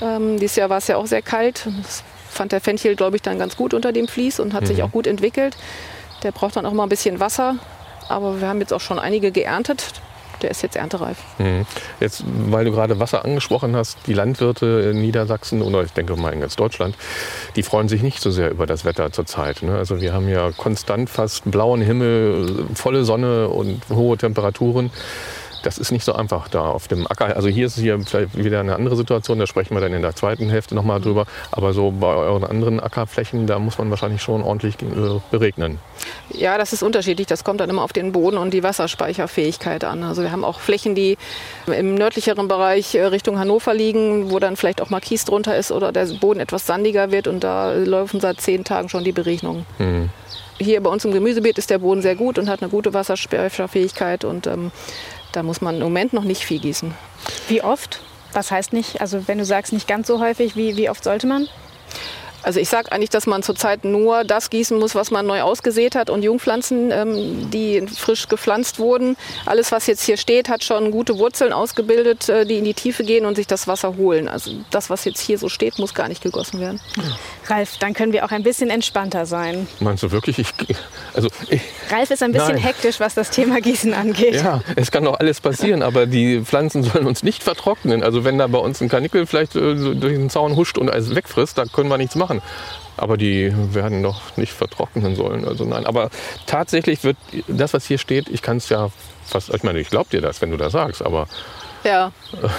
[0.00, 1.66] Ähm, dieses Jahr war es ja auch sehr kalt.
[1.82, 4.82] Das fand der Fenchel, glaube ich, dann ganz gut unter dem Vlies und hat sich
[4.82, 5.56] auch gut entwickelt.
[6.22, 7.56] Der braucht dann auch mal ein bisschen Wasser.
[8.08, 9.84] Aber wir haben jetzt auch schon einige geerntet.
[10.42, 11.18] Der ist jetzt erntereif.
[11.38, 11.66] Mhm.
[12.00, 16.32] Jetzt, weil du gerade Wasser angesprochen hast, die Landwirte in Niedersachsen oder ich denke mal
[16.32, 16.96] in ganz Deutschland,
[17.56, 19.62] die freuen sich nicht so sehr über das Wetter zurzeit.
[19.62, 19.76] Ne?
[19.76, 24.90] Also wir haben ja konstant fast blauen Himmel, volle Sonne und hohe Temperaturen.
[25.62, 27.36] Das ist nicht so einfach da auf dem Acker.
[27.36, 30.14] Also hier ist hier vielleicht wieder eine andere Situation, da sprechen wir dann in der
[30.14, 31.26] zweiten Hälfte nochmal drüber.
[31.50, 35.78] Aber so bei euren anderen Ackerflächen, da muss man wahrscheinlich schon ordentlich äh, beregnen.
[36.30, 37.26] Ja, das ist unterschiedlich.
[37.26, 40.02] Das kommt dann immer auf den Boden und die Wasserspeicherfähigkeit an.
[40.02, 41.16] Also wir haben auch Flächen, die
[41.66, 45.72] im nördlicheren Bereich äh, Richtung Hannover liegen, wo dann vielleicht auch mal Kies drunter ist
[45.72, 49.66] oder der Boden etwas sandiger wird und da laufen seit zehn Tagen schon die Beregnungen.
[49.78, 50.10] Mhm.
[50.60, 54.24] Hier bei uns im Gemüsebeet ist der Boden sehr gut und hat eine gute Wasserspeicherfähigkeit
[54.24, 54.72] und ähm,
[55.38, 56.92] da muss man im Moment noch nicht viel gießen.
[57.46, 58.00] Wie oft?
[58.32, 59.00] Was heißt nicht?
[59.00, 61.48] Also wenn du sagst nicht ganz so häufig, wie, wie oft sollte man?
[62.48, 65.94] Also ich sage eigentlich, dass man zurzeit nur das gießen muss, was man neu ausgesät
[65.94, 69.18] hat und Jungpflanzen, ähm, die frisch gepflanzt wurden.
[69.44, 73.04] Alles, was jetzt hier steht, hat schon gute Wurzeln ausgebildet, äh, die in die Tiefe
[73.04, 74.28] gehen und sich das Wasser holen.
[74.28, 76.80] Also das, was jetzt hier so steht, muss gar nicht gegossen werden.
[77.48, 79.68] Ralf, dann können wir auch ein bisschen entspannter sein.
[79.80, 80.38] Meinst du wirklich?
[80.38, 80.48] Ich,
[81.12, 82.62] also ich, Ralf ist ein bisschen Nein.
[82.62, 84.36] hektisch, was das Thema Gießen angeht.
[84.36, 88.02] Ja, es kann doch alles passieren, aber die Pflanzen sollen uns nicht vertrocknen.
[88.02, 91.14] Also wenn da bei uns ein Kanickel vielleicht äh, durch den Zaun huscht und alles
[91.14, 92.37] wegfrisst, da können wir nichts machen.
[92.96, 95.46] Aber die werden doch nicht vertrocknen sollen.
[95.46, 96.10] Also nein, aber
[96.46, 98.90] tatsächlich wird das, was hier steht, ich kann es ja
[99.24, 101.28] fast, ich meine, ich glaube dir das, wenn du das sagst, aber
[101.84, 102.12] Ja.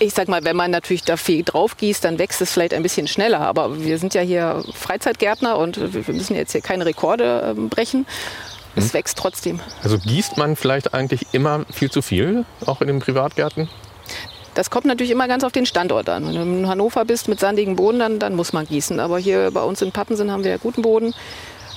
[0.00, 2.84] Ich sag mal, wenn man natürlich da viel drauf gießt, dann wächst es vielleicht ein
[2.84, 3.40] bisschen schneller.
[3.40, 8.06] Aber wir sind ja hier Freizeitgärtner und wir müssen jetzt hier keine Rekorde ähm, brechen.
[8.76, 9.60] Es wächst trotzdem.
[9.82, 13.68] also gießt man vielleicht eigentlich immer viel zu viel, auch in den Privatgärten?
[14.58, 16.26] Das kommt natürlich immer ganz auf den Standort an.
[16.26, 18.98] Wenn du in Hannover bist mit sandigem Boden, dann, dann muss man gießen.
[18.98, 21.14] Aber hier bei uns in Pattensen haben wir ja guten Boden.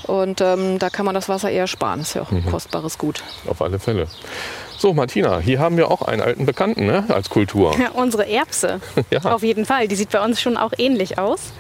[0.07, 1.99] Und ähm, da kann man das Wasser eher sparen.
[1.99, 3.23] Ist ja auch ein kostbares Gut.
[3.45, 4.07] Auf alle Fälle.
[4.79, 7.75] So, Martina, hier haben wir auch einen alten Bekannten ne, als Kultur.
[7.79, 8.81] Ja, unsere Erbse.
[9.11, 9.19] Ja.
[9.25, 9.87] Auf jeden Fall.
[9.87, 11.53] Die sieht bei uns schon auch ähnlich aus.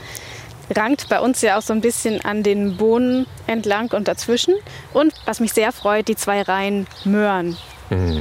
[0.75, 4.55] Rankt bei uns ja auch so ein bisschen an den Bohnen entlang und dazwischen.
[4.91, 7.57] Und was mich sehr freut, die zwei Reihen Möhren.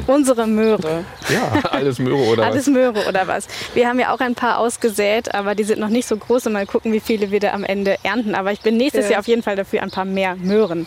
[0.06, 1.04] Unsere Möhre.
[1.28, 2.72] Ja, alles Möhre oder Alles was?
[2.72, 3.46] Möhre oder was.
[3.74, 6.46] Wir haben ja auch ein paar ausgesät, aber die sind noch nicht so groß.
[6.46, 8.34] Und mal gucken, wie viele wir da am Ende ernten.
[8.34, 9.12] Aber ich bin nächstes Ja.
[9.12, 10.86] Jahr auf jeden Fall dafür, ein paar mehr Möhren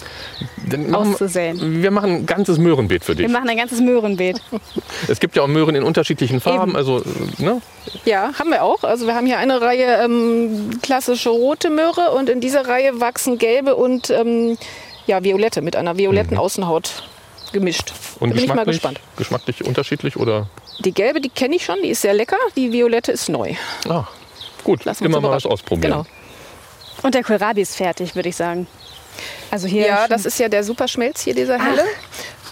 [0.70, 1.82] Dann machen, auszusäen.
[1.82, 3.26] wir machen ein ganzes Möhrenbeet für dich.
[3.28, 4.42] Wir machen ein ganzes Möhrenbeet.
[5.08, 6.72] Es gibt ja auch Möhren in unterschiedlichen Farben.
[6.72, 6.76] Eben.
[6.78, 7.02] Also,
[7.38, 7.62] ne?
[8.06, 8.84] Ja, haben wir auch.
[8.84, 13.38] Also wir haben hier eine Reihe ähm, klassische rote Möhre und in dieser Reihe wachsen
[13.38, 14.58] gelbe und ähm,
[15.06, 17.04] ja, violette mit einer violetten Außenhaut
[17.54, 17.94] gemischt.
[18.20, 19.00] Und da bin ich mal geschmacklich, gespannt.
[19.16, 20.48] geschmacklich unterschiedlich oder?
[20.80, 22.38] Die gelbe, die kenne ich schon, die ist sehr lecker.
[22.56, 23.54] Die violette ist neu.
[23.88, 24.06] Ah,
[24.64, 25.92] gut, Lassen wir immer uns mal was ausprobieren.
[25.92, 26.06] Genau.
[27.04, 28.68] Und der Kohlrabi ist fertig, würde ich sagen.
[29.52, 31.84] Also hier Ja, das ist ja der Superschmelz hier, dieser helle.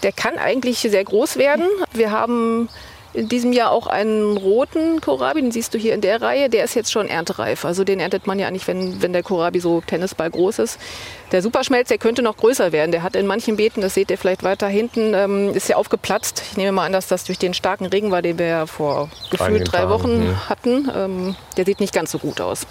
[0.02, 1.66] Der kann eigentlich sehr groß werden.
[1.92, 2.68] Wir haben
[3.14, 6.48] in diesem Jahr auch einen roten Kohlrabi, den siehst du hier in der Reihe.
[6.48, 7.64] Der ist jetzt schon erntereif.
[7.64, 10.78] Also den erntet man ja eigentlich, wenn, wenn der Kohlrabi so Tennisball groß ist.
[11.30, 12.90] Der Superschmelz, der könnte noch größer werden.
[12.90, 16.42] Der hat in manchen Beeten, das seht ihr vielleicht weiter hinten, ähm, ist ja aufgeplatzt.
[16.50, 19.10] Ich nehme mal an, dass das durch den starken Regen war, den wir ja vor
[19.30, 20.48] gefühlt drei Wochen mhm.
[20.48, 20.90] hatten.
[20.94, 22.66] Ähm, der sieht nicht ganz so gut aus.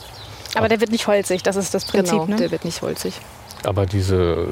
[0.55, 2.13] aber der wird nicht holzig, das ist das Prinzip.
[2.13, 2.35] Genau, ne?
[2.35, 3.13] der wird nicht holzig.
[3.63, 4.47] Aber diese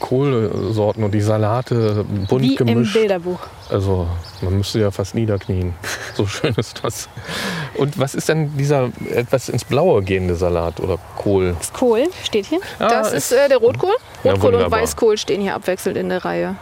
[0.00, 2.94] Kohlsorten und die Salate bunt Wie im gemischt.
[2.94, 3.38] Bilderbuch.
[3.70, 4.06] Also
[4.42, 5.74] man müsste ja fast niederknien.
[6.14, 7.08] So schön ist das.
[7.78, 11.54] Und was ist denn dieser etwas ins Blaue gehende Salat oder Kohl?
[11.58, 12.58] Das Kohl steht hier.
[12.78, 13.94] Das Ah, ist äh, der Rotkohl.
[14.24, 14.80] Ja, Rotkohl und wunderbar.
[14.82, 16.56] Weißkohl stehen hier abwechselnd in der Reihe.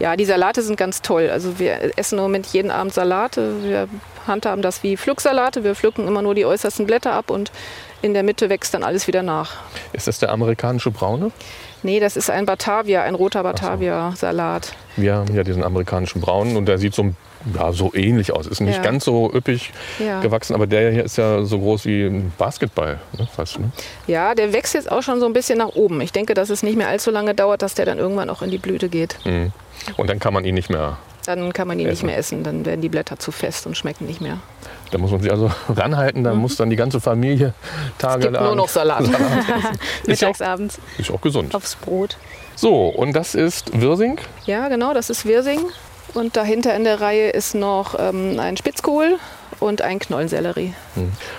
[0.00, 1.28] Ja, die Salate sind ganz toll.
[1.30, 3.62] Also wir essen im Moment jeden Abend Salate.
[3.62, 3.86] Wir
[4.26, 5.62] handhaben das wie Pflücksalate.
[5.62, 7.52] Wir pflücken immer nur die äußersten Blätter ab und
[8.06, 9.56] in der Mitte wächst dann alles wieder nach.
[9.92, 11.30] Ist das der amerikanische Braune?
[11.82, 14.72] Nee, das ist ein Batavia, ein roter Batavia-Salat.
[14.96, 17.12] Wir haben ja diesen amerikanischen Braunen und der sieht so,
[17.54, 18.46] ja, so ähnlich aus.
[18.46, 18.82] Ist nicht Ja.
[18.82, 20.20] ganz so üppig Ja.
[20.20, 22.98] gewachsen, aber der hier ist ja so groß wie ein Basketball.
[23.18, 23.28] Ne?
[23.34, 23.70] Fast, ne?
[24.06, 26.00] Ja, der wächst jetzt auch schon so ein bisschen nach oben.
[26.00, 28.50] Ich denke, dass es nicht mehr allzu lange dauert, dass der dann irgendwann auch in
[28.50, 29.18] die Blüte geht.
[29.24, 29.52] Mhm.
[29.96, 30.96] Und dann kann man ihn nicht mehr.
[31.26, 32.06] Dann kann man ihn nicht Essen.
[32.06, 32.42] mehr essen.
[32.42, 34.38] Dann werden die Blätter zu fest und schmecken nicht mehr.
[34.90, 37.54] Da muss man sich also ranhalten, da muss dann die ganze Familie
[37.98, 38.32] tagelang.
[38.34, 39.04] Gibt nur noch Salat.
[39.06, 39.72] Ja,
[40.06, 41.54] Mittags, abends ist auch gesund.
[41.54, 42.16] aufs Brot.
[42.54, 44.18] So, und das ist Wirsing.
[44.46, 45.60] Ja, genau, das ist Wirsing.
[46.14, 49.18] Und dahinter in der Reihe ist noch ähm, ein Spitzkohl
[49.60, 50.72] und ein Knollensellerie.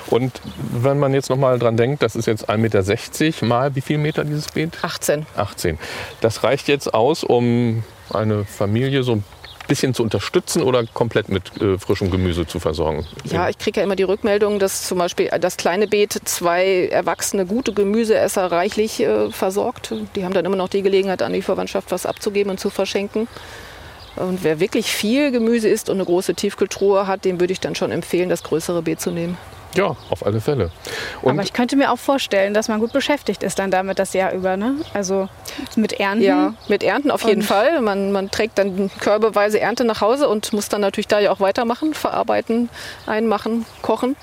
[0.08, 2.58] Und wenn man jetzt noch mal dran denkt, das ist jetzt 1,60
[3.26, 4.78] Meter mal wie viel Meter dieses Beet?
[4.82, 5.26] 18.
[5.36, 5.80] 18.
[6.22, 7.84] Das reicht jetzt aus, um
[8.14, 9.22] eine Familie so
[9.68, 13.06] bisschen zu unterstützen oder komplett mit äh, frischem Gemüse zu versorgen?
[13.26, 17.46] Ja, ich kriege ja immer die Rückmeldung, dass zum Beispiel das kleine Beet zwei erwachsene,
[17.46, 19.94] gute Gemüseesser reichlich äh, versorgt.
[20.16, 23.28] Die haben dann immer noch die Gelegenheit, an die Verwandtschaft was abzugeben und zu verschenken.
[24.16, 27.76] Und wer wirklich viel Gemüse isst und eine große Tiefkühltruhe hat, dem würde ich dann
[27.76, 29.38] schon empfehlen, das größere Beet zu nehmen.
[29.76, 30.72] Ja, auf alle Fälle.
[31.22, 34.14] Und Aber ich könnte mir auch vorstellen, dass man gut beschäftigt ist dann damit das
[34.14, 34.58] Jahr über.
[34.58, 34.76] Ne?
[34.94, 35.30] Also
[35.76, 36.24] mit Ernten.
[36.24, 37.82] Ja, mit Ernten auf jeden Und- Fall.
[37.82, 41.40] Man, man trägt dann körbeweise Ernte nach Hause und muss dann natürlich da ja auch
[41.40, 42.70] weitermachen, verarbeiten,
[43.06, 44.16] einmachen, kochen.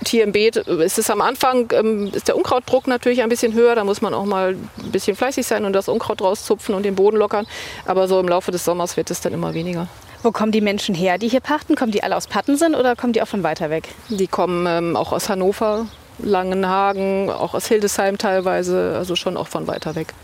[0.00, 3.52] Und hier im Beet ist es am Anfang, ähm, ist der Unkrautdruck natürlich ein bisschen
[3.52, 3.74] höher.
[3.74, 6.94] Da muss man auch mal ein bisschen fleißig sein und das Unkraut rauszupfen und den
[6.94, 7.46] Boden lockern.
[7.84, 9.88] Aber so im Laufe des Sommers wird es dann immer weniger.
[10.22, 11.76] Wo kommen die Menschen her, die hier pachten?
[11.76, 13.88] Kommen die alle aus Pattensen oder kommen die auch von weiter weg?
[14.08, 15.86] Die kommen ähm, auch aus Hannover,
[16.18, 20.14] Langenhagen, auch aus Hildesheim teilweise, also schon auch von weiter weg.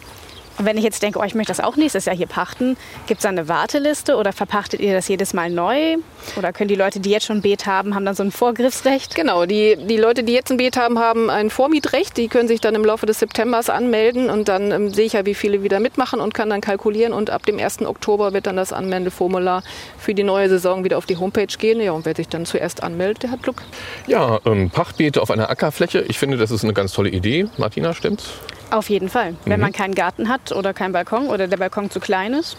[0.58, 2.76] Und wenn ich jetzt denke, oh, ich möchte das auch nächstes Jahr hier pachten,
[3.06, 5.96] gibt es da eine Warteliste oder verpachtet ihr das jedes Mal neu?
[6.36, 9.14] Oder können die Leute, die jetzt schon ein Beet haben, haben dann so ein Vorgriffsrecht?
[9.14, 12.16] Genau, die, die Leute, die jetzt ein Beet haben, haben ein Vormietrecht.
[12.16, 15.26] Die können sich dann im Laufe des Septembers anmelden und dann ähm, sehe ich ja,
[15.26, 17.12] wie viele wieder mitmachen und kann dann kalkulieren.
[17.12, 17.82] Und ab dem 1.
[17.82, 19.62] Oktober wird dann das Anmeldeformular
[19.98, 21.80] für die neue Saison wieder auf die Homepage gehen.
[21.80, 23.62] Ja, und wer sich dann zuerst anmeldet, der hat Glück.
[24.06, 27.46] ja, ähm, Pachtbeete auf einer Ackerfläche, ich finde, das ist eine ganz tolle Idee.
[27.58, 28.30] Martina, stimmt's?
[28.70, 29.36] Auf jeden Fall.
[29.44, 32.56] Wenn man keinen Garten hat oder keinen Balkon oder der Balkon zu klein ist.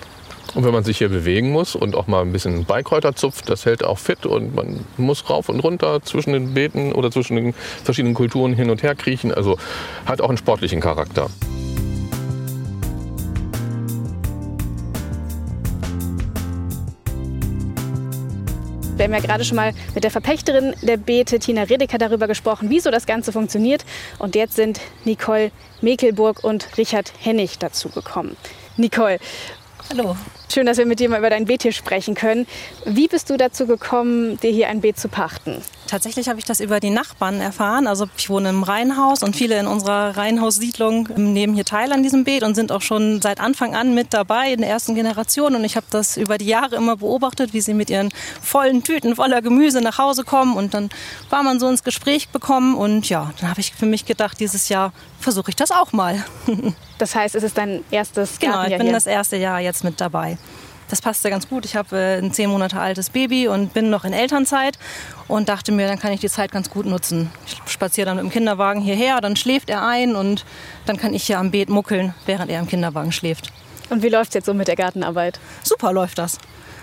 [0.53, 3.65] Und wenn man sich hier bewegen muss und auch mal ein bisschen Beikräuter zupft, das
[3.65, 7.53] hält auch fit und man muss rauf und runter zwischen den Beeten oder zwischen den
[7.83, 9.33] verschiedenen Kulturen hin und her kriechen.
[9.33, 9.57] Also
[10.05, 11.29] hat auch einen sportlichen Charakter.
[18.95, 22.69] Wir haben ja gerade schon mal mit der Verpächterin der Beete, Tina Redeker, darüber gesprochen,
[22.69, 23.83] wie so das Ganze funktioniert.
[24.19, 28.37] Und jetzt sind Nicole Mekelburg und Richard Hennig dazugekommen.
[28.77, 29.19] Nicole,
[29.89, 30.15] Hallo.
[30.51, 32.47] Schön, dass wir mit dir mal über dein Beet hier sprechen können.
[32.85, 35.61] Wie bist du dazu gekommen, dir hier ein Beet zu pachten?
[35.87, 37.87] Tatsächlich habe ich das über die Nachbarn erfahren.
[37.87, 42.23] Also ich wohne im Reihenhaus und viele in unserer Reihenhaussiedlung nehmen hier teil an diesem
[42.23, 45.55] Beet und sind auch schon seit Anfang an mit dabei in der ersten Generation.
[45.55, 48.09] Und ich habe das über die Jahre immer beobachtet, wie sie mit ihren
[48.41, 50.55] vollen Tüten voller Gemüse nach Hause kommen.
[50.55, 50.89] Und dann
[51.29, 52.75] war man so ins Gespräch bekommen.
[52.75, 56.23] Und ja, dann habe ich für mich gedacht, dieses Jahr versuche ich das auch mal.
[56.97, 58.95] Das heißt, es ist dein erstes Genau, Gartenjahr ich bin hier.
[58.95, 60.37] das erste Jahr jetzt mit dabei.
[60.87, 61.65] Das passte ganz gut.
[61.65, 64.77] Ich habe äh, ein zehn Monate altes Baby und bin noch in Elternzeit
[65.27, 67.31] und dachte mir, dann kann ich die Zeit ganz gut nutzen.
[67.47, 70.45] Ich spaziere dann mit dem Kinderwagen hierher, dann schläft er ein und
[70.85, 73.51] dann kann ich hier am Beet muckeln, während er im Kinderwagen schläft.
[73.89, 75.39] Und wie läuft es jetzt so mit der Gartenarbeit?
[75.63, 76.37] Super läuft das.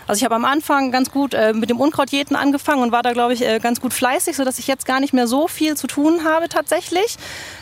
[0.07, 3.13] Also ich habe am Anfang ganz gut äh, mit dem Unkrautjäten angefangen und war da,
[3.13, 5.87] glaube ich, äh, ganz gut fleißig, sodass ich jetzt gar nicht mehr so viel zu
[5.87, 7.17] tun habe tatsächlich.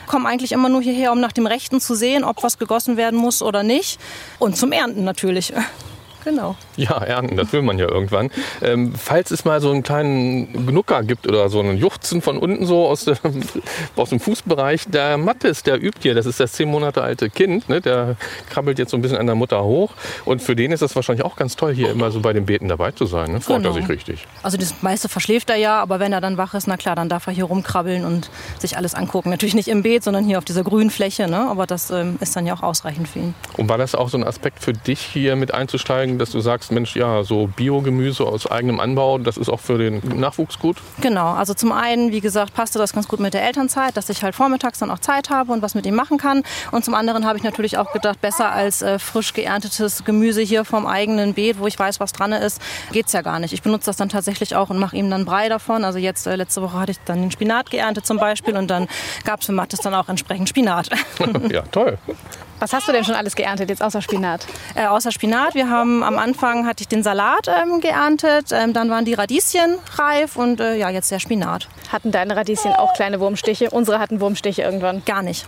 [0.07, 3.19] Komme eigentlich immer nur hierher, um nach dem Rechten zu sehen, ob was gegossen werden
[3.19, 4.01] muss oder nicht.
[4.39, 5.53] Und zum Ernten natürlich.
[6.25, 6.57] Genau.
[6.77, 8.31] Ja, ernten, das will man ja irgendwann.
[8.63, 12.67] Ähm, falls es mal so einen kleinen Gnucker gibt oder so einen Juchzen von unten
[12.67, 13.17] so aus dem,
[13.97, 17.69] aus dem Fußbereich, der Mattes, der übt hier, das ist das zehn Monate alte Kind,
[17.69, 17.81] ne?
[17.81, 18.17] der
[18.51, 19.93] krabbelt jetzt so ein bisschen an der Mutter hoch.
[20.25, 22.69] Und für den ist das wahrscheinlich auch ganz toll, hier immer so bei den Beeten
[22.69, 23.33] dabei zu sein.
[23.33, 23.41] Ne?
[23.41, 23.75] Freut er Genau.
[23.75, 24.27] sich richtig.
[24.43, 27.09] Also das meiste verschläft er ja, aber wenn er dann wach ist, na klar, dann
[27.09, 29.31] darf er hier rumkrabbeln und sich alles angucken.
[29.31, 31.47] Natürlich nicht im Beet, sondern hier auf dieser grünen Fläche, ne?
[31.49, 33.35] aber das ähm, ist dann ja auch ausreichend für ihn.
[33.57, 36.73] Und war das auch so ein Aspekt für dich hier mit einzusteigen, dass du sagst,
[36.73, 40.77] Mensch, ja, so Biogemüse aus eigenem Anbau, das ist auch für den Nachwuchs gut?
[41.01, 44.23] Genau, also zum einen, wie gesagt, passte das ganz gut mit der Elternzeit, dass ich
[44.23, 46.43] halt vormittags dann auch Zeit habe und was mit ihm machen kann.
[46.73, 50.65] Und zum anderen habe ich natürlich auch gedacht, besser als äh, frisch geerntetes Gemüse hier
[50.65, 52.61] vom eigenen Beet, wo ich weiß, was dran ist,
[52.93, 53.53] geht's ja gar nicht.
[53.53, 55.85] Ich benutze das dann tatsächlich auch und mache ihm dann Brei davon.
[55.85, 58.89] Also jetzt, äh, letzte Woche hatte ich dann den Spinat geerntet zum Beispiel und dann
[59.25, 60.91] gab's für Mattes dann auch entsprechend Spinat.
[61.51, 61.99] ja, toll.
[62.61, 64.47] Was hast du denn schon alles geerntet, jetzt außer Spinat?
[64.75, 65.55] Äh, außer Spinat.
[65.55, 69.79] Wir haben am Anfang hatte ich den Salat ähm, geerntet, ähm, dann waren die Radieschen
[69.97, 71.69] reif und äh, ja, jetzt der Spinat.
[71.91, 73.71] Hatten deine Radieschen auch kleine Wurmstiche?
[73.71, 75.03] Unsere hatten Wurmstiche irgendwann.
[75.07, 75.47] Gar nicht.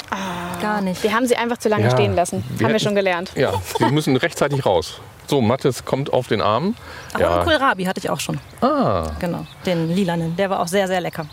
[0.63, 1.03] Gar nicht.
[1.03, 2.43] Wir haben sie einfach zu lange Ja, stehen lassen.
[2.43, 3.31] wir haben wir hätten- schon gelernt.
[3.37, 5.01] Ja, die müssen rechtzeitig raus.
[5.27, 6.75] So, Mattes kommt auf den Arm.
[7.15, 8.41] Aber einen Kohlrabi hatte ich auch schon.
[8.61, 10.35] Ah, Genau, den lilanen.
[10.37, 11.27] Der war auch sehr, sehr lecker.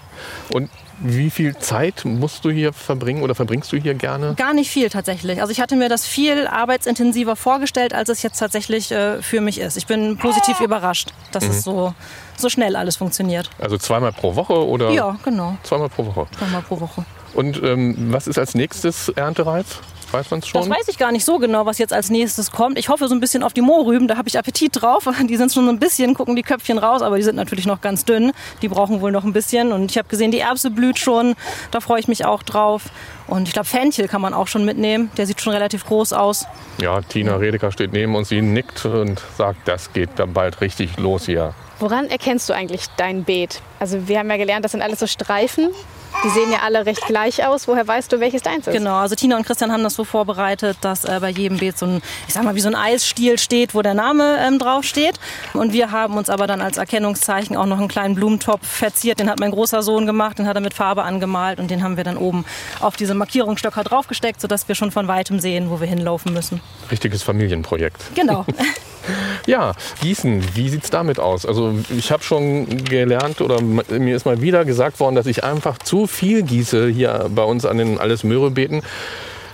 [0.53, 0.69] und
[1.01, 4.35] wie viel Zeit musst du hier verbringen oder verbringst du hier gerne?
[4.35, 5.41] Gar nicht viel tatsächlich.
[5.41, 9.59] Also ich hatte mir das viel arbeitsintensiver vorgestellt, als es jetzt tatsächlich äh, für mich
[9.59, 9.77] ist.
[9.77, 11.93] Ich bin positiv überrascht, dass es so,
[12.37, 13.49] so schnell alles funktioniert.
[13.59, 14.91] Also zweimal pro Woche oder?
[14.91, 15.57] Ja, genau.
[15.63, 16.27] Zweimal pro Woche.
[16.37, 17.05] Zweimal pro Woche.
[17.33, 19.81] Und ähm, was ist als nächstes erntereif?
[20.11, 20.69] Weiß man es Das schon?
[20.69, 22.77] weiß ich gar nicht so genau, was jetzt als nächstes kommt.
[22.77, 25.07] Ich hoffe so ein bisschen auf die Mohrrüben, da habe ich Appetit drauf.
[25.29, 27.81] Die sind schon so ein bisschen, gucken die Köpfchen raus, aber die sind natürlich noch
[27.81, 28.31] ganz dünn.
[28.61, 29.71] Die brauchen wohl noch ein bisschen.
[29.71, 31.35] Und ich habe gesehen, die Erbse blüht schon.
[31.71, 32.83] Da freue ich mich auch drauf.
[33.27, 35.11] Und ich glaube, Fenchel kann man auch schon mitnehmen.
[35.17, 36.45] Der sieht schon relativ groß aus.
[36.81, 40.97] Ja, Tina Redeker steht neben uns, sie nickt und sagt, das geht dann bald richtig
[40.97, 41.53] los hier.
[41.79, 43.61] Woran erkennst du eigentlich dein Beet?
[43.79, 45.69] Also wir haben ja gelernt, das sind alles so Streifen.
[46.23, 47.67] Die sehen ja alle recht gleich aus.
[47.67, 48.73] Woher weißt du, welches deins ist?
[48.73, 51.85] Genau, also Tina und Christian haben das so vorbereitet, dass äh, bei jedem Beet so
[51.85, 55.19] ein, ich sag mal, wie so ein Eisstiel steht, wo der Name ähm, drauf steht.
[55.53, 59.19] Und wir haben uns aber dann als Erkennungszeichen auch noch einen kleinen Blumentopf verziert.
[59.19, 61.95] Den hat mein großer Sohn gemacht, den hat er mit Farbe angemalt und den haben
[61.95, 62.45] wir dann oben
[62.81, 66.61] auf diese Markierungsstöcker draufgesteckt, sodass wir schon von weitem sehen, wo wir hinlaufen müssen.
[66.91, 68.13] Richtiges Familienprojekt.
[68.15, 68.45] Genau.
[69.45, 71.45] Ja, Gießen, wie sieht's damit aus?
[71.45, 75.77] Also ich habe schon gelernt oder mir ist mal wieder gesagt worden, dass ich einfach
[75.79, 78.81] zu viel gieße hier bei uns an den alles Möhrebeeten.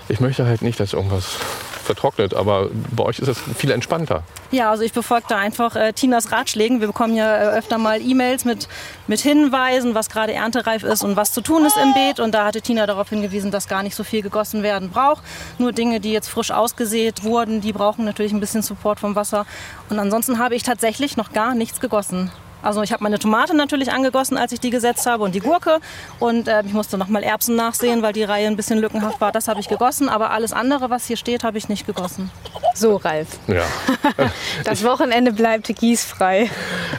[0.07, 1.37] Ich möchte halt nicht, dass irgendwas
[1.85, 4.23] vertrocknet, aber bei euch ist das viel entspannter.
[4.51, 6.81] Ja, also ich befolge da einfach äh, Tinas Ratschlägen.
[6.81, 8.67] Wir bekommen ja äh, öfter mal E-Mails mit,
[9.07, 12.19] mit Hinweisen, was gerade erntereif ist und was zu tun ist im Beet.
[12.19, 15.23] Und da hatte Tina darauf hingewiesen, dass gar nicht so viel gegossen werden braucht.
[15.57, 19.45] Nur Dinge, die jetzt frisch ausgesät wurden, die brauchen natürlich ein bisschen Support vom Wasser.
[19.89, 22.31] Und ansonsten habe ich tatsächlich noch gar nichts gegossen.
[22.65, 25.77] Also ich habe meine Tomate natürlich angegossen, als ich die gesetzt habe und die Gurke.
[26.19, 29.31] Und äh, ich musste noch mal Erbsen nachsehen, weil die Reihe ein bisschen lückenhaft war.
[29.31, 30.09] Das habe ich gegossen.
[30.09, 32.31] Aber alles andere, was hier steht, habe ich nicht gegossen.
[32.73, 33.27] So, Ralf.
[33.47, 33.63] Ja.
[34.63, 36.49] Das Wochenende bleibt gießfrei.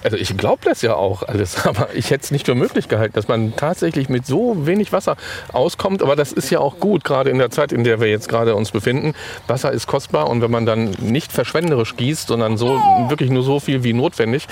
[0.05, 3.15] Also ich glaube das ja auch alles, aber ich hätte es nicht für möglich gehalten,
[3.15, 5.17] dass man tatsächlich mit so wenig Wasser
[5.53, 6.03] auskommt.
[6.03, 8.55] Aber das ist ja auch gut, gerade in der Zeit, in der wir jetzt gerade
[8.55, 9.15] uns befinden.
[9.49, 12.69] Wasser ist kostbar und wenn man dann nicht verschwenderisch gießt, sondern so
[13.09, 14.47] wirklich nur so viel wie notwendig,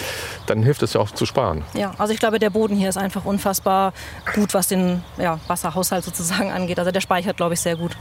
[0.46, 1.62] dann hilft es ja auch zu sparen.
[1.74, 3.92] Ja, also ich glaube, der Boden hier ist einfach unfassbar
[4.34, 6.78] gut, was den ja, Wasserhaushalt sozusagen angeht.
[6.78, 7.96] Also der speichert, glaube ich, sehr gut.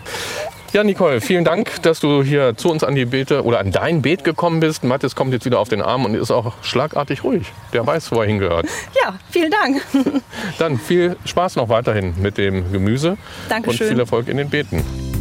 [0.73, 4.01] Ja, Nicole, vielen Dank, dass du hier zu uns an die Beete oder an dein
[4.01, 4.83] Beet gekommen bist.
[4.83, 7.51] Mathis kommt jetzt wieder auf den Arm und ist auch schlagartig ruhig.
[7.73, 8.65] Der weiß, wo er hingehört.
[9.03, 9.81] Ja, vielen Dank.
[10.59, 13.17] Dann viel Spaß noch weiterhin mit dem Gemüse
[13.49, 13.87] Dankeschön.
[13.87, 15.12] und viel Erfolg in den Beeten.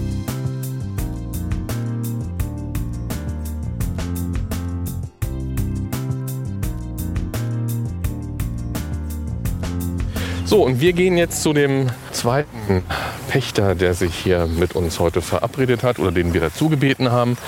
[10.52, 12.84] So, und wir gehen jetzt zu dem zweiten
[13.30, 17.38] Pächter, der sich hier mit uns heute verabredet hat oder den wir dazu gebeten haben.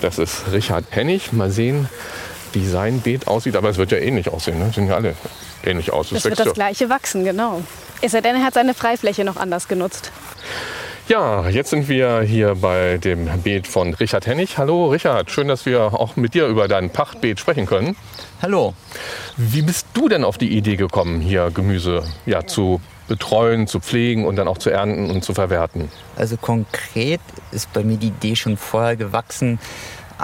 [0.00, 1.32] Das ist Richard Hennig.
[1.32, 1.88] Mal sehen,
[2.52, 3.54] wie sein Beet aussieht.
[3.54, 4.58] Aber es wird ja ähnlich aussehen.
[4.58, 4.72] Ne?
[4.74, 5.14] Sehen ja alle
[5.62, 6.10] ähnlich aus.
[6.10, 7.62] Es wird das gleiche wachsen, genau.
[8.00, 10.10] Ist er denn, er hat seine Freifläche noch anders genutzt.
[11.06, 14.58] Ja, jetzt sind wir hier bei dem Beet von Richard Hennig.
[14.58, 17.94] Hallo Richard, schön, dass wir auch mit dir über dein Pachtbeet sprechen können.
[18.42, 18.72] Hallo.
[19.36, 24.24] Wie bist du denn auf die Idee gekommen, hier Gemüse ja, zu betreuen, zu pflegen
[24.24, 25.90] und dann auch zu ernten und zu verwerten?
[26.16, 27.20] Also konkret
[27.52, 29.58] ist bei mir die Idee schon vorher gewachsen,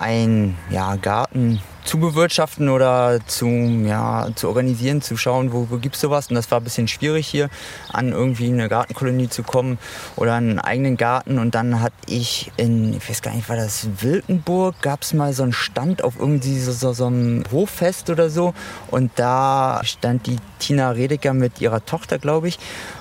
[0.01, 5.95] einen ja, Garten zu bewirtschaften oder zu, ja, zu organisieren, zu schauen, wo, wo gibt
[5.95, 6.29] es sowas.
[6.29, 7.49] Und das war ein bisschen schwierig hier,
[7.93, 9.79] an irgendwie eine Gartenkolonie zu kommen
[10.17, 11.39] oder einen eigenen Garten.
[11.39, 15.33] Und dann hatte ich in, ich weiß gar nicht, war das Wilkenburg, gab es mal
[15.33, 18.53] so einen Stand auf irgendwie so, so, so einem Hoffest oder so.
[18.91, 22.59] Und da stand die Tina Redeker mit ihrer Tochter, glaube ich.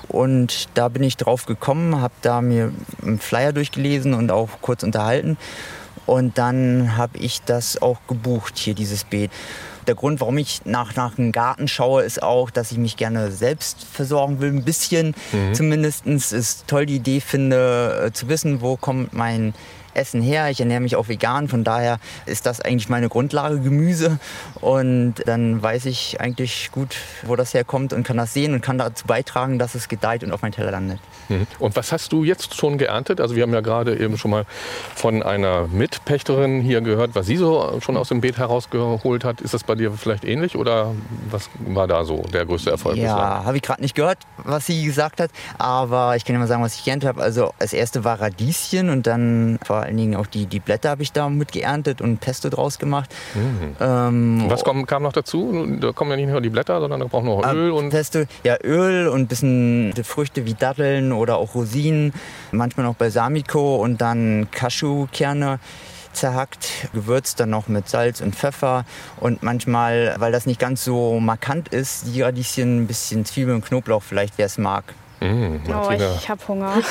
[0.08, 4.84] Und da bin ich drauf gekommen, habe da mir einen Flyer durchgelesen und auch kurz
[4.84, 5.38] unterhalten.
[6.06, 9.32] Und dann habe ich das auch gebucht, hier dieses Beet.
[9.88, 13.32] Der Grund, warum ich nach, nach einem Garten schaue, ist auch, dass ich mich gerne
[13.32, 14.50] selbst versorgen will.
[14.50, 15.54] Ein bisschen mhm.
[15.54, 16.06] zumindest.
[16.08, 19.54] Ist toll die Idee finde, äh, zu wissen, wo kommt mein
[19.96, 20.50] Essen her.
[20.50, 24.20] Ich ernähre mich auch vegan, von daher ist das eigentlich meine Grundlage Gemüse.
[24.62, 28.78] Und dann weiß ich eigentlich gut, wo das herkommt und kann das sehen und kann
[28.78, 31.00] dazu beitragen, dass es gedeiht und auf meinen Teller landet.
[31.30, 31.48] Mhm.
[31.60, 33.22] Und was hast du jetzt schon geerntet?
[33.22, 34.46] Also wir haben ja gerade eben schon mal
[34.96, 39.42] von einer Mitpächterin hier gehört, was sie so schon aus dem Beet herausgeholt hat.
[39.42, 40.94] Ist das bei dir vielleicht ähnlich oder
[41.30, 42.98] was war da so der größte Erfolg?
[42.98, 46.48] Ja, habe ich gerade nicht gehört, was sie gesagt hat, aber ich kann ja mal
[46.48, 47.22] sagen, was ich geerntet habe.
[47.22, 51.04] Also das erste war Radieschen und dann vor allen Dingen auch die, die Blätter habe
[51.04, 53.14] ich da mit geerntet und Pesto draus gemacht.
[53.34, 53.76] Mhm.
[53.80, 55.66] Ähm, was kam, kam, noch dazu?
[55.80, 58.24] Da kommen ja nicht nur die Blätter, sondern da braucht noch ah, Öl und Pesto,
[58.44, 62.14] ja Öl und ein bisschen Früchte wie Datteln oder auch Rosinen,
[62.52, 65.60] manchmal noch Balsamico und dann Cashewkerne
[66.14, 68.86] zerhackt, gewürzt dann noch mit Salz und Pfeffer
[69.20, 73.66] und manchmal, weil das nicht ganz so markant ist, die Radieschen ein bisschen Zwiebel und
[73.66, 74.86] Knoblauch vielleicht, wer es mag.
[75.22, 76.74] Mmh, oh, ich habe Hunger.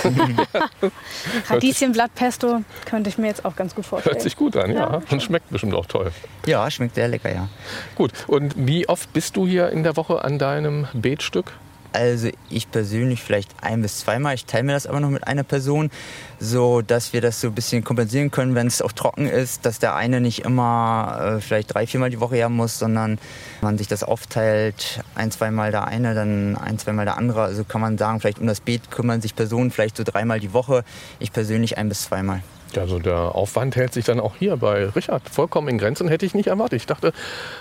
[1.48, 4.14] Radieschenblattpesto könnte ich mir jetzt auch ganz gut vorstellen.
[4.14, 4.92] Hört sich gut an, ja.
[4.92, 5.02] ja.
[5.10, 6.10] Und schmeckt bestimmt auch toll.
[6.46, 7.48] Ja, schmeckt sehr lecker, ja.
[7.94, 11.52] Gut, und wie oft bist du hier in der Woche an deinem Beetstück?
[11.94, 14.34] Also ich persönlich vielleicht ein bis zweimal.
[14.34, 15.92] Ich teile mir das aber noch mit einer Person,
[16.40, 19.78] so dass wir das so ein bisschen kompensieren können, wenn es auch trocken ist, dass
[19.78, 23.20] der eine nicht immer äh, vielleicht drei, viermal die Woche her muss, sondern
[23.60, 27.42] man sich das aufteilt, ein, zweimal der eine, dann ein, zweimal der andere.
[27.42, 30.52] Also kann man sagen, vielleicht um das Beet kümmern sich Personen vielleicht so dreimal die
[30.52, 30.82] Woche.
[31.20, 32.42] Ich persönlich ein bis zweimal.
[32.78, 36.34] Also der Aufwand hält sich dann auch hier bei Richard vollkommen in Grenzen, hätte ich
[36.34, 36.76] nicht erwartet.
[36.76, 37.12] Ich dachte,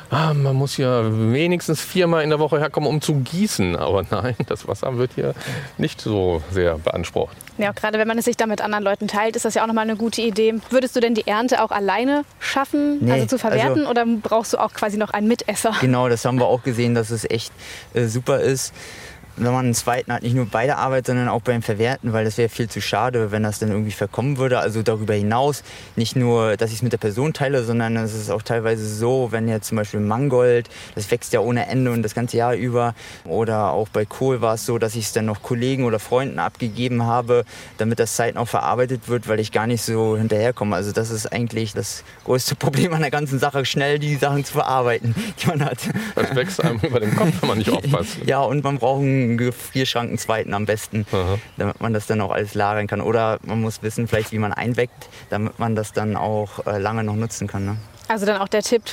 [0.09, 3.75] ah, man muss ja wenigstens viermal in der Woche herkommen, um zu gießen.
[3.75, 5.33] Aber nein, das Wasser wird hier
[5.77, 7.35] nicht so sehr beansprucht.
[7.57, 9.67] Ja, gerade wenn man es sich dann mit anderen Leuten teilt, ist das ja auch
[9.67, 10.55] nochmal eine gute Idee.
[10.69, 14.53] Würdest du denn die Ernte auch alleine schaffen, nee, also zu verwerten, also, oder brauchst
[14.53, 15.73] du auch quasi noch einen Mitesser?
[15.79, 17.51] Genau, das haben wir auch gesehen, dass es echt
[17.93, 18.73] äh, super ist
[19.35, 22.25] wenn man einen zweiten hat, nicht nur bei der Arbeit, sondern auch beim Verwerten, weil
[22.25, 24.59] das wäre viel zu schade, wenn das dann irgendwie verkommen würde.
[24.59, 25.63] Also darüber hinaus
[25.95, 29.29] nicht nur, dass ich es mit der Person teile, sondern es ist auch teilweise so,
[29.31, 32.93] wenn jetzt zum Beispiel Mangold, das wächst ja ohne Ende und das ganze Jahr über.
[33.25, 36.37] Oder auch bei Kohl war es so, dass ich es dann noch Kollegen oder Freunden
[36.37, 37.43] abgegeben habe,
[37.77, 40.75] damit das Zeit noch verarbeitet wird, weil ich gar nicht so hinterherkomme.
[40.75, 44.53] Also das ist eigentlich das größte Problem an der ganzen Sache, schnell die Sachen zu
[44.53, 45.79] verarbeiten, die man hat.
[46.15, 48.17] Das wächst einem über den Kopf, wenn man nicht aufpasst.
[48.25, 51.37] Ja, und man braucht einen einen Gefrierschrank, einen zweiten am besten, Aha.
[51.57, 53.01] damit man das dann auch alles lagern kann.
[53.01, 57.03] Oder man muss wissen, vielleicht wie man einweckt, damit man das dann auch äh, lange
[57.03, 57.65] noch nutzen kann.
[57.65, 57.77] Ne?
[58.07, 58.83] Also dann auch der Tipp,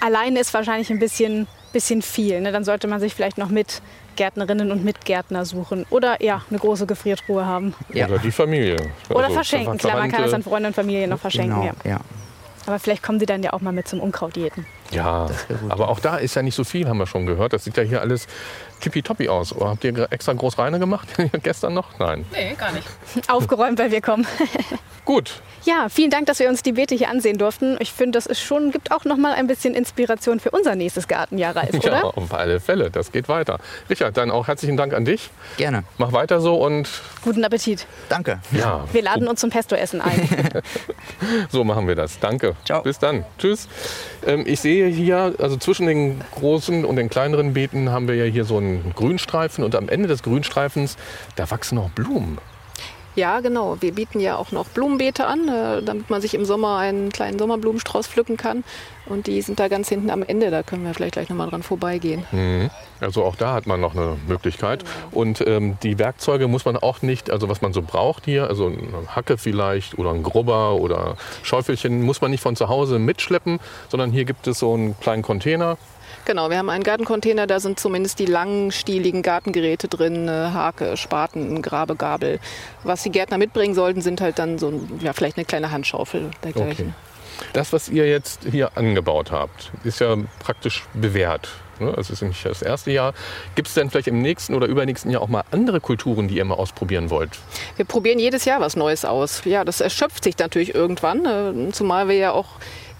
[0.00, 2.40] alleine ist wahrscheinlich ein bisschen, bisschen viel.
[2.40, 2.52] Ne?
[2.52, 3.82] Dann sollte man sich vielleicht noch mit
[4.16, 5.86] Gärtnerinnen und Mitgärtner suchen.
[5.90, 7.74] Oder ja, eine große Gefriertruhe haben.
[7.92, 8.06] Ja.
[8.06, 8.76] Oder die Familie.
[9.08, 9.78] Oder also verschenken.
[9.78, 11.60] Klar, man kann es an Freunde und Familie noch verschenken.
[11.60, 11.90] Genau, ja.
[11.90, 12.00] ja.
[12.66, 14.66] Aber vielleicht kommen sie dann ja auch mal mit zum Unkrautdiäten.
[14.90, 15.28] Ja,
[15.68, 17.52] aber auch da ist ja nicht so viel, haben wir schon gehört.
[17.52, 18.26] Das sieht ja hier alles
[18.80, 19.54] tippitoppi aus.
[19.54, 21.08] Oder habt ihr extra groß reine gemacht
[21.42, 21.98] gestern noch?
[21.98, 22.24] Nein.
[22.32, 22.86] Nee, gar nicht.
[23.28, 24.26] Aufgeräumt, weil wir kommen.
[25.04, 25.42] Gut.
[25.64, 27.76] Ja, vielen Dank, dass wir uns die Beete hier ansehen durften.
[27.80, 31.06] Ich finde, das ist schon, gibt auch noch mal ein bisschen Inspiration für unser nächstes
[31.06, 31.98] Gartenjahr, Ralf, oder?
[31.98, 32.90] Ja, auf alle Fälle.
[32.90, 33.58] Das geht weiter.
[33.90, 35.30] Richard, dann auch herzlichen Dank an dich.
[35.58, 35.84] Gerne.
[35.98, 36.88] Mach weiter so und...
[37.22, 37.86] Guten Appetit.
[38.08, 38.40] Danke.
[38.52, 38.84] Ja.
[38.92, 40.48] Wir laden uns zum Pesto-Essen ein.
[41.50, 42.18] so machen wir das.
[42.18, 42.56] Danke.
[42.64, 42.82] Ciao.
[42.82, 43.24] Bis dann.
[43.38, 43.68] Tschüss.
[44.26, 48.24] Ähm, ich sehe hier, also zwischen den großen und den kleineren Beeten haben wir ja
[48.24, 50.96] hier so einen Grünstreifen und am Ende des Grünstreifens,
[51.36, 52.38] da wachsen noch Blumen.
[53.20, 53.76] Ja, genau.
[53.80, 57.38] Wir bieten ja auch noch Blumenbeete an, äh, damit man sich im Sommer einen kleinen
[57.38, 58.64] Sommerblumenstrauß pflücken kann.
[59.04, 60.50] Und die sind da ganz hinten am Ende.
[60.50, 62.24] Da können wir vielleicht gleich nochmal dran vorbeigehen.
[62.32, 62.70] Mhm.
[62.98, 64.84] Also auch da hat man noch eine Möglichkeit.
[65.10, 68.68] Und ähm, die Werkzeuge muss man auch nicht, also was man so braucht hier, also
[68.68, 73.60] eine Hacke vielleicht oder ein Grubber oder Schäufelchen, muss man nicht von zu Hause mitschleppen,
[73.90, 75.76] sondern hier gibt es so einen kleinen Container.
[76.24, 81.96] Genau, wir haben einen Gartencontainer, da sind zumindest die langstieligen Gartengeräte drin, Hake, Spaten, Grabe,
[81.96, 82.38] Gabel.
[82.84, 86.94] Was die Gärtner mitbringen sollten, sind halt dann so ja, vielleicht eine kleine Handschaufel dergleichen.
[86.94, 87.10] Okay.
[87.52, 91.48] Das, was ihr jetzt hier angebaut habt, ist ja praktisch bewährt.
[91.80, 91.94] Ne?
[91.98, 93.14] Es ist nämlich das erste Jahr.
[93.54, 96.44] Gibt es denn vielleicht im nächsten oder übernächsten Jahr auch mal andere Kulturen, die ihr
[96.44, 97.30] mal ausprobieren wollt?
[97.76, 99.42] Wir probieren jedes Jahr was Neues aus.
[99.44, 102.48] Ja, das erschöpft sich natürlich irgendwann, äh, zumal wir ja auch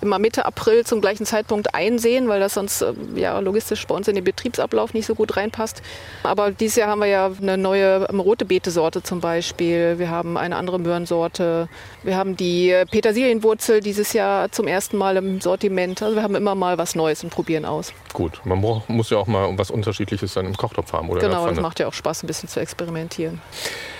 [0.00, 4.08] immer Mitte April zum gleichen Zeitpunkt einsehen, weil das sonst äh, ja, logistisch bei uns
[4.08, 5.82] in den Betriebsablauf nicht so gut reinpasst.
[6.22, 9.98] Aber dieses Jahr haben wir ja eine neue ähm, rote Beetesorte zum Beispiel.
[9.98, 11.68] Wir haben eine andere Möhrensorte.
[12.02, 16.02] Wir haben die Petersilienwurzel dieses Jahr zum ersten Mal im Sortiment.
[16.02, 17.92] Also wir haben immer mal was Neues und probieren aus.
[18.12, 21.08] Gut, man muss ja auch mal was Unterschiedliches dann im Kochtopf haben.
[21.08, 23.40] Oder genau, das macht ja auch Spaß, ein bisschen zu experimentieren.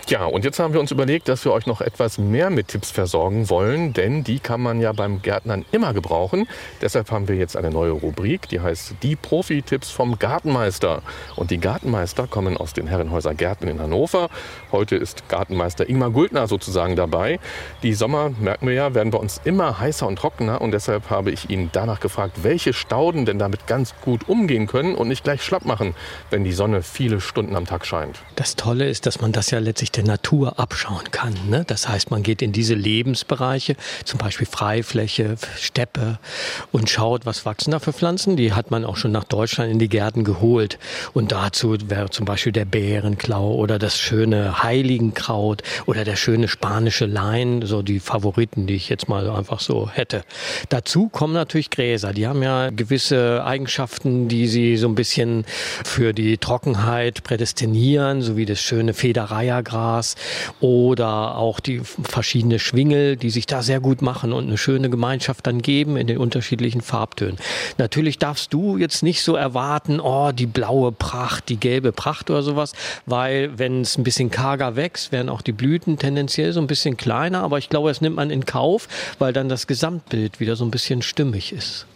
[0.08, 2.90] Ja, und jetzt haben wir uns überlegt, dass wir euch noch etwas mehr mit Tipps
[2.90, 6.48] versorgen wollen, denn die kann man ja beim Gärtnern immer gebrauchen.
[6.80, 11.02] Deshalb haben wir jetzt eine neue Rubrik, die heißt Die Profi-Tipps vom Gartenmeister.
[11.36, 14.30] Und die Gartenmeister kommen aus den Herrenhäuser Gärten in Hannover.
[14.72, 17.38] Heute ist Gartenmeister Ingmar Guldner sozusagen dabei.
[17.82, 21.30] Die Sommer, merken wir ja, werden bei uns immer heißer und trockener und deshalb habe
[21.30, 25.42] ich ihn danach gefragt, welche Stauden denn damit ganz gut umgehen können und nicht gleich
[25.42, 25.94] schlapp machen,
[26.30, 28.20] wenn die Sonne viele Stunden am Tag scheint.
[28.36, 31.34] Das Tolle ist, dass man das ja letztlich der Natur abschauen kann.
[31.48, 31.64] Ne?
[31.66, 36.18] Das heißt, man geht in diese Lebensbereiche, zum Beispiel Freifläche, Steppe
[36.72, 38.36] und schaut, was wachsen da für Pflanzen.
[38.36, 40.78] Die hat man auch schon nach Deutschland in die Gärten geholt.
[41.12, 47.06] Und dazu wäre zum Beispiel der Bärenklau oder das schöne Heiligenkraut oder der schöne spanische
[47.06, 50.22] Lein, so die Favoriten, die ich jetzt mal einfach so hätte.
[50.68, 52.12] Dazu kommen natürlich Gräser.
[52.12, 55.44] Die haben ja gewisse Eigenschaften, die sie so ein bisschen
[55.84, 59.79] für die Trockenheit prädestinieren, so wie das schöne Federeiergras
[60.60, 65.46] oder auch die verschiedenen Schwingel, die sich da sehr gut machen und eine schöne Gemeinschaft
[65.46, 67.38] dann geben in den unterschiedlichen Farbtönen.
[67.78, 72.42] Natürlich darfst du jetzt nicht so erwarten, oh, die blaue Pracht, die gelbe Pracht oder
[72.42, 72.72] sowas,
[73.06, 76.96] weil wenn es ein bisschen karger wächst, werden auch die Blüten tendenziell so ein bisschen
[76.96, 80.64] kleiner, aber ich glaube, das nimmt man in Kauf, weil dann das Gesamtbild wieder so
[80.64, 81.86] ein bisschen stimmig ist.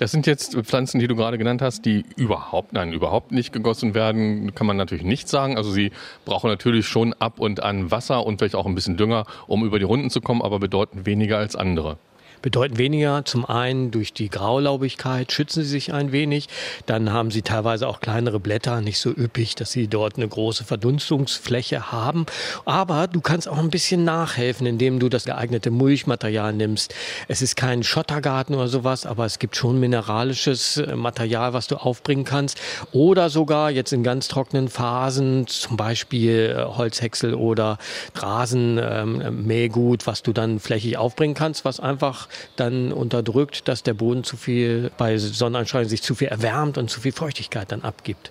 [0.00, 3.92] Das sind jetzt Pflanzen, die du gerade genannt hast, die überhaupt, nein, überhaupt nicht gegossen
[3.94, 5.58] werden, kann man natürlich nicht sagen.
[5.58, 5.92] Also sie
[6.24, 9.78] brauchen natürlich schon ab und an Wasser und vielleicht auch ein bisschen Dünger, um über
[9.78, 11.98] die Runden zu kommen, aber bedeuten weniger als andere
[12.42, 13.24] bedeuten weniger.
[13.24, 16.48] Zum einen durch die Graulaubigkeit schützen sie sich ein wenig.
[16.86, 20.64] Dann haben sie teilweise auch kleinere Blätter, nicht so üppig, dass sie dort eine große
[20.64, 22.26] Verdunstungsfläche haben.
[22.64, 26.94] Aber du kannst auch ein bisschen nachhelfen, indem du das geeignete Mulchmaterial nimmst.
[27.28, 31.76] Es ist kein Schottergarten oder sowas, aber es gibt schon mineralisches äh, Material, was du
[31.76, 32.60] aufbringen kannst.
[32.92, 37.78] Oder sogar jetzt in ganz trockenen Phasen, zum Beispiel äh, Holzhäcksel oder
[38.14, 44.36] Rasenmähgut, was du dann flächig aufbringen kannst, was einfach dann unterdrückt, dass der Boden zu
[44.36, 48.30] viel bei Sonneneinstrahlung sich zu viel erwärmt und zu viel Feuchtigkeit dann abgibt.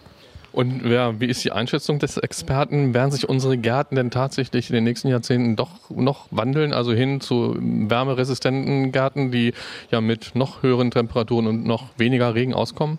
[0.51, 2.93] Und ja, wie ist die Einschätzung des Experten?
[2.93, 7.21] Werden sich unsere Gärten denn tatsächlich in den nächsten Jahrzehnten doch noch wandeln, also hin
[7.21, 9.53] zu wärmeresistenten Gärten, die
[9.91, 12.97] ja mit noch höheren Temperaturen und noch weniger Regen auskommen?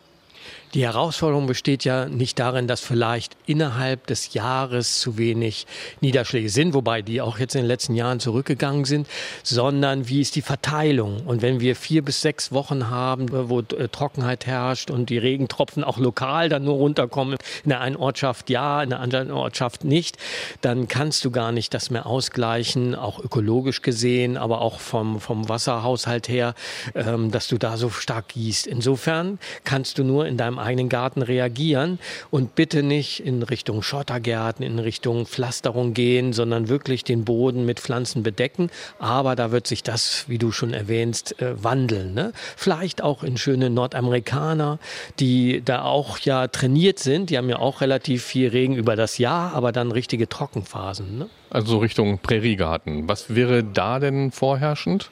[0.74, 5.66] Die Herausforderung besteht ja nicht darin, dass vielleicht innerhalb des Jahres zu wenig
[6.00, 9.08] Niederschläge sind, wobei die auch jetzt in den letzten Jahren zurückgegangen sind,
[9.42, 11.26] sondern wie ist die Verteilung?
[11.26, 15.82] Und wenn wir vier bis sechs Wochen haben, wo äh, Trockenheit herrscht und die Regentropfen
[15.82, 20.18] auch lokal dann nur runterkommen, in der einen Ortschaft ja, in der anderen Ortschaft nicht,
[20.60, 25.48] dann kannst du gar nicht das mehr ausgleichen, auch ökologisch gesehen, aber auch vom, vom
[25.48, 26.54] Wasserhaushalt her,
[26.94, 28.68] ähm, dass du da so stark gießt.
[28.68, 31.98] Insofern kannst du nur in deinem eigenen Garten reagieren
[32.30, 37.80] und bitte nicht in Richtung Schottergärten, in Richtung Pflasterung gehen, sondern wirklich den Boden mit
[37.80, 38.70] Pflanzen bedecken.
[38.98, 42.14] Aber da wird sich das, wie du schon erwähnst, äh, wandeln.
[42.14, 42.32] Ne?
[42.56, 44.78] Vielleicht auch in schöne Nordamerikaner,
[45.18, 47.30] die da auch ja trainiert sind.
[47.30, 51.18] Die haben ja auch relativ viel Regen über das Jahr, aber dann richtige Trockenphasen.
[51.18, 51.28] Ne?
[51.50, 53.08] Also Richtung Präriegarten.
[53.08, 55.10] Was wäre da denn vorherrschend?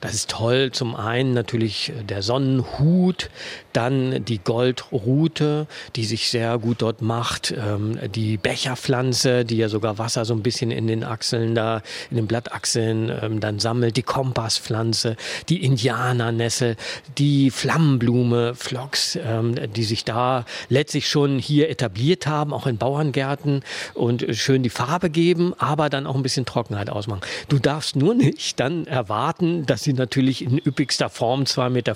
[0.00, 0.70] Das ist toll.
[0.70, 3.30] Zum einen natürlich der Sonnenhut,
[3.78, 9.98] dann die Goldrute, die sich sehr gut dort macht, ähm, die Becherpflanze, die ja sogar
[9.98, 14.02] Wasser so ein bisschen in den Achseln da, in den Blattachseln ähm, dann sammelt, die
[14.02, 15.16] Kompasspflanze,
[15.48, 16.74] die Indianernessel,
[17.18, 23.62] die Flammenblume, Phlox, ähm, die sich da letztlich schon hier etabliert haben, auch in Bauerngärten
[23.94, 27.20] und schön die Farbe geben, aber dann auch ein bisschen Trockenheit ausmachen.
[27.48, 31.94] Du darfst nur nicht dann erwarten, dass sie natürlich in üppigster Form 2,50 Meter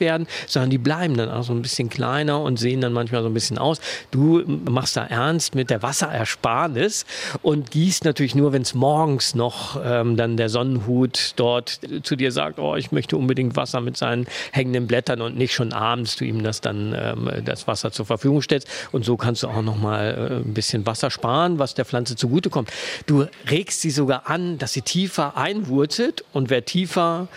[0.00, 3.28] werden, sondern die bleiben dann auch so ein bisschen kleiner und sehen dann manchmal so
[3.28, 3.80] ein bisschen aus.
[4.10, 7.04] Du machst da ernst mit der Wasserersparnis
[7.42, 12.32] und gießt natürlich nur, wenn es morgens noch ähm, dann der Sonnenhut dort zu dir
[12.32, 16.24] sagt, oh, ich möchte unbedingt Wasser mit seinen hängenden Blättern und nicht schon abends du
[16.24, 18.68] ihm das dann ähm, das Wasser zur Verfügung stellst.
[18.92, 22.16] Und so kannst du auch noch mal äh, ein bisschen Wasser sparen, was der Pflanze
[22.16, 22.70] zugutekommt.
[23.06, 27.28] Du regst sie sogar an, dass sie tiefer einwurzelt und wer tiefer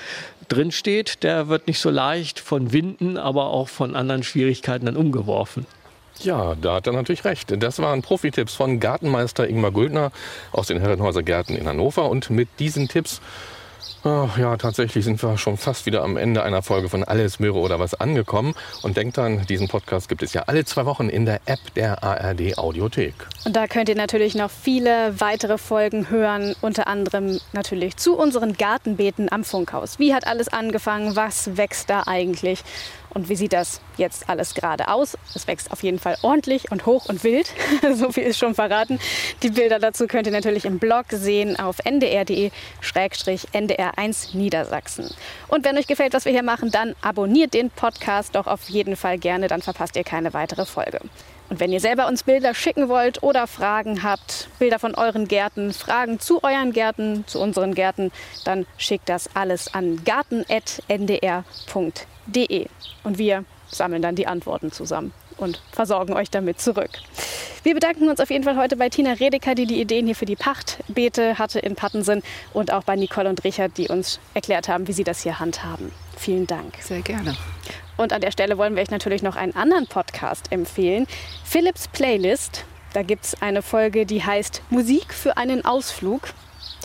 [0.48, 0.72] drin
[1.22, 5.66] der wird nicht so leicht von Winden, aber auch von anderen Schwierigkeiten dann umgeworfen.
[6.20, 7.54] Ja, da hat er natürlich recht.
[7.62, 10.12] Das waren Profi-Tipps von Gartenmeister Ingmar Guldner
[10.52, 12.10] aus den Herrenhäuser Gärten in Hannover.
[12.10, 13.22] Und mit diesen Tipps
[14.08, 17.58] Ach ja, tatsächlich sind wir schon fast wieder am Ende einer Folge von Alles Möhre
[17.58, 18.53] oder was angekommen.
[18.84, 22.03] Und denkt dran, diesen Podcast gibt es ja alle zwei Wochen in der App der
[22.03, 23.16] ARD Audiothek.
[23.45, 28.53] Und da könnt ihr natürlich noch viele weitere Folgen hören, unter anderem natürlich zu unseren
[28.53, 29.97] Gartenbeeten am Funkhaus.
[29.97, 31.16] Wie hat alles angefangen?
[31.16, 32.64] Was wächst da eigentlich?
[33.16, 35.18] Und wie sieht das jetzt alles gerade aus?
[35.34, 37.49] Es wächst auf jeden Fall ordentlich und hoch und wild.
[37.93, 38.99] so viel ist schon verraten.
[39.41, 42.51] Die Bilder dazu könnt ihr natürlich im Blog sehen auf ndr.de-ndr1
[44.36, 45.09] Niedersachsen.
[45.47, 48.97] Und wenn euch gefällt, was wir hier machen, dann abonniert den Podcast doch auf jeden
[48.97, 50.99] Fall gerne, dann verpasst ihr keine weitere Folge.
[51.49, 55.72] Und wenn ihr selber uns Bilder schicken wollt oder Fragen habt, Bilder von euren Gärten,
[55.72, 58.11] Fragen zu euren Gärten, zu unseren Gärten,
[58.43, 61.43] dann schickt das alles an garten.ndr.de
[62.26, 62.68] de.
[63.04, 66.90] Und wir sammeln dann die Antworten zusammen und versorgen euch damit zurück.
[67.64, 70.26] Wir bedanken uns auf jeden Fall heute bei Tina Redeker, die die Ideen hier für
[70.26, 72.22] die Pachtbeete hatte in Pattensen
[72.54, 75.92] und auch bei Nicole und Richard, die uns erklärt haben, wie sie das hier handhaben.
[76.16, 76.76] Vielen Dank.
[76.80, 77.36] Sehr gerne.
[77.98, 81.08] Und an der Stelle wollen wir euch natürlich noch einen anderen Podcast empfehlen.
[81.44, 82.66] Philips Playlist.
[82.94, 86.30] Da gibt es eine Folge, die heißt Musik für einen Ausflug.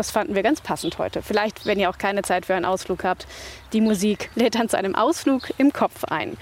[0.00, 1.20] Das fanden wir ganz passend heute.
[1.20, 3.26] Vielleicht, wenn ihr auch keine Zeit für einen Ausflug habt,
[3.74, 6.38] die Musik lädt dann zu einem Ausflug im Kopf ein.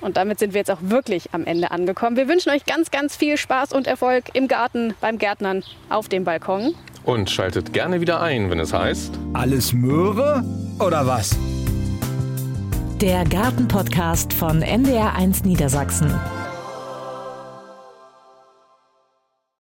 [0.00, 2.16] Und damit sind wir jetzt auch wirklich am Ende angekommen.
[2.16, 6.24] Wir wünschen euch ganz, ganz viel Spaß und Erfolg im Garten, beim Gärtnern, auf dem
[6.24, 6.74] Balkon.
[7.04, 9.12] Und schaltet gerne wieder ein, wenn es heißt.
[9.34, 10.42] Alles Möhre
[10.80, 11.36] oder was?
[13.02, 16.18] Der Gartenpodcast von NDR1 Niedersachsen.